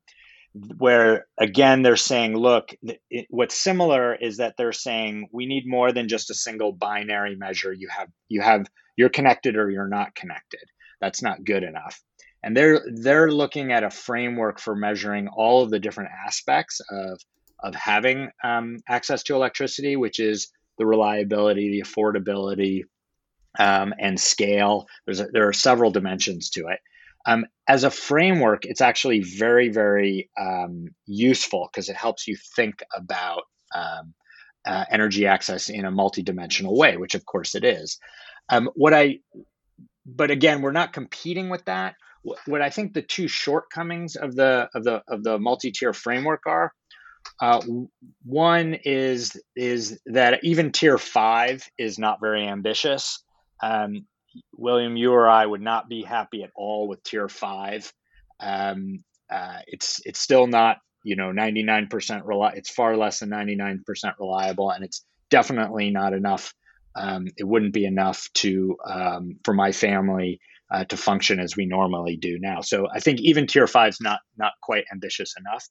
where 0.77 1.27
again 1.37 1.83
they're 1.83 1.95
saying 1.95 2.35
look 2.35 2.69
it, 2.81 3.27
what's 3.29 3.55
similar 3.55 4.15
is 4.15 4.37
that 4.37 4.55
they're 4.57 4.71
saying 4.73 5.29
we 5.31 5.45
need 5.45 5.63
more 5.67 5.91
than 5.91 6.07
just 6.07 6.31
a 6.31 6.33
single 6.33 6.71
binary 6.71 7.35
measure 7.35 7.71
you 7.71 7.87
have 7.87 8.09
you 8.29 8.41
have 8.41 8.65
you're 8.97 9.09
connected 9.09 9.55
or 9.55 9.69
you're 9.69 9.87
not 9.87 10.15
connected 10.15 10.63
that's 10.99 11.21
not 11.21 11.43
good 11.43 11.63
enough 11.63 12.01
and 12.43 12.55
they're 12.55 12.81
they're 12.93 13.31
looking 13.31 13.71
at 13.71 13.83
a 13.83 13.89
framework 13.89 14.59
for 14.59 14.75
measuring 14.75 15.27
all 15.27 15.63
of 15.63 15.69
the 15.69 15.79
different 15.79 16.09
aspects 16.25 16.81
of 16.91 17.19
of 17.61 17.75
having 17.75 18.29
um, 18.43 18.77
access 18.87 19.23
to 19.23 19.35
electricity 19.35 19.95
which 19.95 20.19
is 20.19 20.51
the 20.77 20.85
reliability 20.85 21.71
the 21.71 21.87
affordability 21.87 22.83
um, 23.57 23.93
and 23.99 24.19
scale 24.19 24.87
there's 25.05 25.19
a, 25.19 25.27
there 25.33 25.47
are 25.47 25.53
several 25.53 25.91
dimensions 25.91 26.49
to 26.49 26.67
it 26.67 26.79
um, 27.25 27.45
as 27.67 27.83
a 27.83 27.91
framework, 27.91 28.65
it's 28.65 28.81
actually 28.81 29.21
very, 29.21 29.69
very 29.69 30.29
um, 30.39 30.87
useful 31.05 31.69
because 31.71 31.89
it 31.89 31.95
helps 31.95 32.27
you 32.27 32.35
think 32.55 32.81
about 32.95 33.43
um, 33.75 34.13
uh, 34.65 34.85
energy 34.89 35.27
access 35.27 35.69
in 35.69 35.85
a 35.85 35.91
multidimensional 35.91 36.75
way, 36.75 36.97
which 36.97 37.15
of 37.15 37.25
course 37.25 37.55
it 37.55 37.63
is. 37.63 37.99
Um, 38.49 38.69
what 38.73 38.93
I, 38.93 39.19
but 40.05 40.31
again, 40.31 40.61
we're 40.61 40.71
not 40.71 40.93
competing 40.93 41.49
with 41.49 41.65
that. 41.65 41.95
What 42.45 42.61
I 42.61 42.69
think 42.69 42.93
the 42.93 43.01
two 43.01 43.27
shortcomings 43.27 44.15
of 44.15 44.35
the 44.35 44.69
of 44.75 44.83
the 44.83 45.03
of 45.07 45.23
the 45.23 45.39
multi-tier 45.39 45.93
framework 45.93 46.43
are, 46.45 46.73
uh, 47.41 47.61
one 48.23 48.73
is 48.83 49.39
is 49.55 49.99
that 50.07 50.43
even 50.43 50.71
tier 50.71 50.97
five 50.97 51.67
is 51.77 51.97
not 51.97 52.19
very 52.19 52.45
ambitious. 52.47 53.23
Um, 53.63 54.05
William, 54.53 54.97
you 54.97 55.13
or 55.13 55.27
I 55.29 55.45
would 55.45 55.61
not 55.61 55.89
be 55.89 56.03
happy 56.03 56.43
at 56.43 56.51
all 56.55 56.87
with 56.87 57.03
tier 57.03 57.29
five. 57.29 57.91
Um, 58.39 59.03
uh, 59.31 59.59
it's 59.67 60.01
it's 60.05 60.19
still 60.19 60.47
not 60.47 60.77
you 61.03 61.15
know 61.15 61.31
99% 61.31 61.89
reli- 61.89 62.55
It's 62.55 62.69
far 62.69 62.97
less 62.97 63.19
than 63.19 63.29
99% 63.29 63.79
reliable, 64.19 64.71
and 64.71 64.83
it's 64.83 65.05
definitely 65.29 65.91
not 65.91 66.13
enough. 66.13 66.53
Um, 66.95 67.27
it 67.37 67.45
wouldn't 67.45 67.73
be 67.73 67.85
enough 67.85 68.27
to 68.35 68.77
um, 68.85 69.39
for 69.45 69.53
my 69.53 69.71
family 69.71 70.41
uh, 70.71 70.85
to 70.85 70.97
function 70.97 71.39
as 71.39 71.55
we 71.55 71.65
normally 71.65 72.17
do 72.17 72.37
now. 72.39 72.61
So 72.61 72.87
I 72.93 72.99
think 72.99 73.19
even 73.21 73.47
tier 73.47 73.67
five 73.67 73.89
is 73.89 74.01
not 74.01 74.19
not 74.37 74.53
quite 74.61 74.85
ambitious 74.91 75.33
enough. 75.37 75.67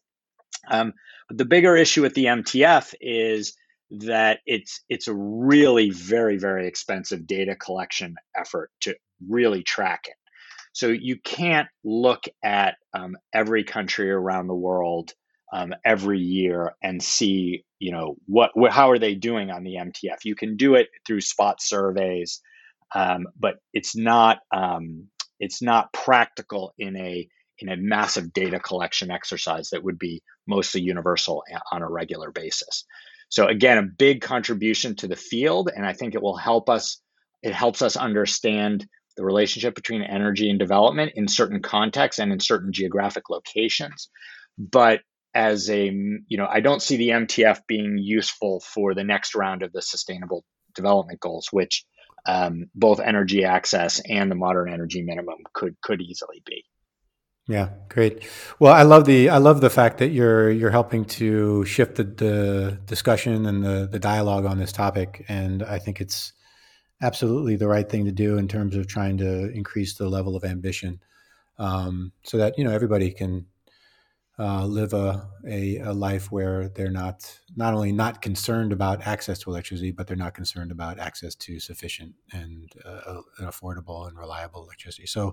Um, 0.70 0.92
but 1.28 1.38
the 1.38 1.44
bigger 1.44 1.76
issue 1.76 2.02
with 2.02 2.14
the 2.14 2.26
MTF 2.26 2.94
is 3.00 3.54
that 3.90 4.40
it's 4.46 4.82
it's 4.88 5.08
a 5.08 5.14
really 5.14 5.90
very 5.90 6.36
very 6.36 6.66
expensive 6.66 7.26
data 7.26 7.56
collection 7.56 8.16
effort 8.36 8.70
to 8.82 8.94
really 9.28 9.62
track 9.62 10.04
it. 10.06 10.16
So 10.72 10.88
you 10.88 11.18
can't 11.24 11.68
look 11.84 12.24
at 12.44 12.76
um, 12.92 13.16
every 13.32 13.64
country 13.64 14.10
around 14.10 14.46
the 14.46 14.54
world 14.54 15.12
um, 15.52 15.74
every 15.84 16.20
year 16.20 16.74
and 16.82 17.02
see 17.02 17.64
you 17.78 17.92
know 17.92 18.16
what, 18.26 18.50
what, 18.54 18.72
how 18.72 18.90
are 18.90 18.98
they 18.98 19.14
doing 19.14 19.50
on 19.50 19.64
the 19.64 19.76
MTF. 19.76 20.24
You 20.24 20.34
can 20.34 20.56
do 20.56 20.74
it 20.74 20.88
through 21.06 21.20
spot 21.20 21.62
surveys, 21.62 22.40
um, 22.94 23.26
but 23.38 23.56
it's 23.72 23.96
not 23.96 24.38
um, 24.54 25.08
it's 25.40 25.62
not 25.62 25.92
practical 25.92 26.74
in 26.78 26.96
a 26.96 27.28
in 27.60 27.68
a 27.68 27.76
massive 27.76 28.32
data 28.32 28.60
collection 28.60 29.10
exercise 29.10 29.70
that 29.70 29.82
would 29.82 29.98
be 29.98 30.22
mostly 30.46 30.80
universal 30.80 31.42
on 31.72 31.82
a 31.82 31.90
regular 31.90 32.30
basis. 32.30 32.84
So 33.30 33.46
again, 33.46 33.78
a 33.78 33.82
big 33.82 34.20
contribution 34.22 34.96
to 34.96 35.08
the 35.08 35.16
field, 35.16 35.70
and 35.74 35.84
I 35.84 35.92
think 35.92 36.14
it 36.14 36.22
will 36.22 36.36
help 36.36 36.70
us. 36.70 37.00
It 37.42 37.54
helps 37.54 37.82
us 37.82 37.96
understand 37.96 38.86
the 39.16 39.24
relationship 39.24 39.74
between 39.74 40.02
energy 40.02 40.48
and 40.48 40.58
development 40.58 41.12
in 41.16 41.28
certain 41.28 41.60
contexts 41.60 42.20
and 42.20 42.32
in 42.32 42.40
certain 42.40 42.72
geographic 42.72 43.28
locations. 43.28 44.08
But 44.56 45.00
as 45.34 45.68
a, 45.68 45.84
you 45.84 46.38
know, 46.38 46.46
I 46.50 46.60
don't 46.60 46.82
see 46.82 46.96
the 46.96 47.10
MTF 47.10 47.60
being 47.66 47.98
useful 47.98 48.60
for 48.60 48.94
the 48.94 49.04
next 49.04 49.34
round 49.34 49.62
of 49.62 49.72
the 49.72 49.82
sustainable 49.82 50.44
development 50.74 51.20
goals, 51.20 51.48
which 51.50 51.84
um, 52.26 52.70
both 52.74 53.00
energy 53.00 53.44
access 53.44 54.00
and 54.00 54.30
the 54.30 54.34
modern 54.34 54.72
energy 54.72 55.02
minimum 55.02 55.38
could 55.52 55.80
could 55.80 56.00
easily 56.00 56.42
be. 56.44 56.64
Yeah, 57.48 57.70
great. 57.88 58.28
Well, 58.58 58.74
I 58.74 58.82
love 58.82 59.06
the 59.06 59.30
I 59.30 59.38
love 59.38 59.62
the 59.62 59.70
fact 59.70 59.98
that 59.98 60.08
you're 60.08 60.50
you're 60.50 60.70
helping 60.70 61.06
to 61.06 61.64
shift 61.64 61.96
the, 61.96 62.04
the 62.04 62.78
discussion 62.84 63.46
and 63.46 63.64
the 63.64 63.88
the 63.90 63.98
dialogue 63.98 64.44
on 64.44 64.58
this 64.58 64.70
topic, 64.70 65.24
and 65.28 65.62
I 65.62 65.78
think 65.78 66.00
it's 66.00 66.34
absolutely 67.00 67.56
the 67.56 67.68
right 67.68 67.88
thing 67.88 68.04
to 68.04 68.12
do 68.12 68.36
in 68.36 68.48
terms 68.48 68.76
of 68.76 68.86
trying 68.86 69.16
to 69.18 69.50
increase 69.52 69.94
the 69.94 70.08
level 70.08 70.36
of 70.36 70.44
ambition, 70.44 71.00
um, 71.58 72.12
so 72.22 72.36
that 72.36 72.58
you 72.58 72.64
know 72.64 72.70
everybody 72.70 73.10
can 73.12 73.46
uh, 74.38 74.64
live 74.64 74.92
a, 74.92 75.28
a, 75.46 75.78
a 75.78 75.92
life 75.92 76.30
where 76.30 76.68
they're 76.68 76.90
not 76.90 77.38
not 77.56 77.74
only 77.74 77.90
not 77.90 78.22
concerned 78.22 78.72
about 78.72 79.06
access 79.06 79.40
to 79.40 79.50
electricity, 79.50 79.90
but 79.90 80.06
they're 80.06 80.16
not 80.16 80.34
concerned 80.34 80.70
about 80.70 80.98
access 80.98 81.34
to 81.34 81.58
sufficient 81.58 82.14
and 82.32 82.72
uh, 82.84 83.20
affordable 83.40 84.06
and 84.06 84.16
reliable 84.16 84.62
electricity. 84.62 85.06
So, 85.06 85.32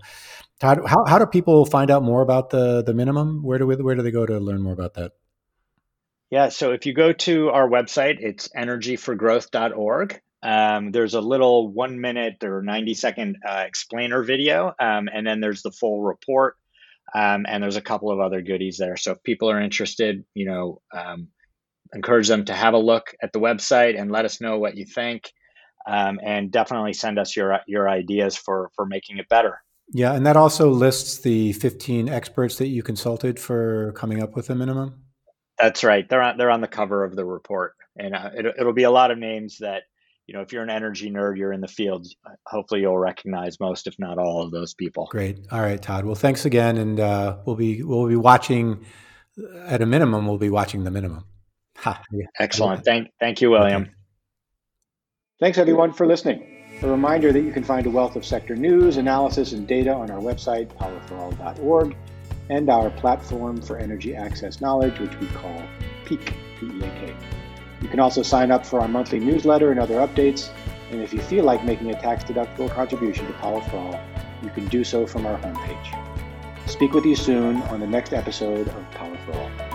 Todd, 0.60 0.80
how, 0.88 1.06
how 1.06 1.20
do 1.20 1.28
people 1.28 1.66
find 1.66 1.92
out 1.92 2.02
more 2.02 2.22
about 2.22 2.50
the 2.50 2.84
the 2.84 2.94
minimum? 2.94 3.44
Where 3.44 3.60
do 3.60 3.68
we, 3.68 3.76
where 3.76 3.96
do 3.96 4.02
they 4.02 4.12
go 4.12 4.26
to 4.26 4.40
learn 4.40 4.62
more 4.62 4.74
about 4.74 4.96
that? 4.96 5.12
Yeah, 6.32 6.50
so 6.50 6.72
if 6.72 6.88
you 6.88 6.94
go 6.94 7.14
to 7.14 7.50
our 7.50 7.70
website, 7.70 8.18
it's 8.20 8.50
energyforgrowth.org. 8.58 10.22
Um, 10.42 10.92
there's 10.92 11.14
a 11.14 11.22
little 11.22 11.72
one 11.72 12.02
minute 12.02 12.44
or 12.44 12.62
90 12.62 12.94
second 12.96 13.38
uh, 13.48 13.64
explainer 13.68 14.24
video, 14.24 14.74
um, 14.80 15.08
and 15.14 15.26
then 15.26 15.40
there's 15.40 15.62
the 15.62 15.72
full 15.72 16.02
report 16.02 16.56
um, 17.16 17.46
and 17.48 17.64
there's 17.64 17.78
a 17.78 17.82
couple 17.82 18.12
of 18.12 18.20
other 18.20 18.42
goodies 18.42 18.78
there. 18.78 18.98
So 18.98 19.14
if 19.14 19.24
people 19.24 19.50
are 19.50 19.62
interested, 19.62 20.26
you 20.34 20.46
know, 20.46 20.82
um, 20.94 21.30
encourage 21.94 22.28
them 22.28 22.44
to 22.46 22.54
have 22.54 22.74
a 22.74 22.78
look 22.78 23.16
at 23.24 23.32
the 23.32 23.40
website 23.40 24.00
and 24.00 24.12
let 24.12 24.26
us 24.26 24.42
know 24.42 24.60
what 24.60 24.76
you 24.76 24.86
think, 24.86 25.32
um, 25.88 26.20
and 26.22 26.52
definitely 26.52 26.92
send 26.92 27.18
us 27.18 27.36
your 27.36 27.58
your 27.68 27.88
ideas 27.88 28.36
for 28.36 28.70
for 28.76 28.86
making 28.86 29.18
it 29.18 29.30
better. 29.30 29.62
Yeah, 29.94 30.14
and 30.14 30.26
that 30.26 30.36
also 30.36 30.70
lists 30.70 31.20
the 31.20 31.54
15 31.54 32.10
experts 32.10 32.58
that 32.58 32.68
you 32.68 32.84
consulted 32.84 33.40
for 33.40 33.94
coming 33.94 34.22
up 34.22 34.36
with 34.36 34.48
the 34.48 34.56
minimum. 34.56 35.04
That's 35.58 35.84
right. 35.86 36.10
They're 36.10 36.22
on 36.22 36.38
they're 36.38 36.52
on 36.52 36.62
the 36.62 36.68
cover 36.68 37.06
of 37.06 37.16
the 37.16 37.24
report, 37.24 37.76
and 37.98 38.14
uh, 38.14 38.32
it, 38.34 38.46
it'll 38.60 38.74
be 38.74 38.84
a 38.84 38.92
lot 38.92 39.12
of 39.12 39.18
names 39.18 39.60
that 39.60 39.84
you 40.28 40.34
know 40.34 40.42
if 40.42 40.52
you're 40.52 40.64
an 40.64 40.70
energy 40.70 41.12
nerd, 41.12 41.38
you're 41.38 41.54
in 41.54 41.62
the 41.62 41.68
field. 41.68 42.08
Hopefully, 42.48 42.82
you'll 42.82 42.98
recognize 42.98 43.60
most, 43.60 43.88
if 43.88 43.96
not 44.00 44.18
all, 44.18 44.44
of 44.44 44.52
those 44.52 44.74
people. 44.74 45.08
Great. 45.12 45.40
All 45.52 45.62
right, 45.62 45.82
Todd. 45.82 46.06
Well, 46.06 46.16
thanks 46.16 46.46
again, 46.46 46.78
and 46.78 47.00
uh, 47.00 47.38
we'll 47.46 47.56
be 47.56 47.84
we'll 47.84 48.08
be 48.08 48.16
watching. 48.16 48.86
At 49.66 49.82
a 49.82 49.86
minimum, 49.86 50.28
we'll 50.28 50.38
be 50.38 50.50
watching 50.50 50.86
the 50.86 50.92
minimum. 50.92 51.26
Ha, 51.78 52.02
yeah. 52.12 52.26
Excellent. 52.40 52.86
Thank 52.86 53.10
thank 53.20 53.42
you, 53.42 53.52
William. 53.52 53.84
Okay. 53.84 53.92
Thanks 55.40 55.58
everyone 55.58 55.92
for 55.92 56.08
listening. 56.08 56.56
A 56.82 56.88
reminder 56.88 57.32
that 57.32 57.42
you 57.42 57.52
can 57.52 57.64
find 57.64 57.86
a 57.86 57.90
wealth 57.90 58.16
of 58.16 58.26
sector 58.26 58.56
news, 58.56 58.98
analysis, 58.98 59.52
and 59.52 59.68
data 59.68 59.94
on 59.94 60.10
our 60.10 60.20
website, 60.20 60.68
powerforall.org, 60.78 61.96
and 62.50 62.70
our 62.70 62.90
platform 62.92 63.62
for 63.62 63.78
energy 63.78 64.16
access 64.16 64.62
knowledge, 64.62 65.00
which 65.00 65.18
we 65.20 65.28
call 65.28 65.62
PEAK, 66.06 66.34
P-E-A-K. 66.60 67.16
You 67.82 67.90
can 67.90 68.00
also 68.00 68.22
sign 68.22 68.52
up 68.52 68.66
for 68.66 68.80
our 68.80 68.88
monthly 68.88 69.20
newsletter 69.20 69.72
and 69.72 69.80
other 69.80 69.96
updates. 69.96 70.50
And 70.92 71.02
if 71.02 71.14
you 71.14 71.20
feel 71.20 71.44
like 71.44 71.64
making 71.64 71.92
a 71.92 72.00
tax-deductible 72.00 72.70
contribution 72.72 73.26
to 73.28 73.34
Power 73.34 73.62
for 73.62 73.78
All, 73.78 74.00
you 74.42 74.50
can 74.50 74.68
do 74.68 74.84
so 74.84 75.06
from 75.06 75.26
our 75.26 75.38
homepage. 75.40 76.70
Speak 76.70 76.94
with 76.94 77.06
you 77.06 77.16
soon 77.16 77.62
on 77.64 77.80
the 77.80 77.88
next 77.88 78.14
episode 78.14 78.68
of 78.68 78.92
Power 78.92 79.18
for 79.26 79.34
All. 79.34 79.75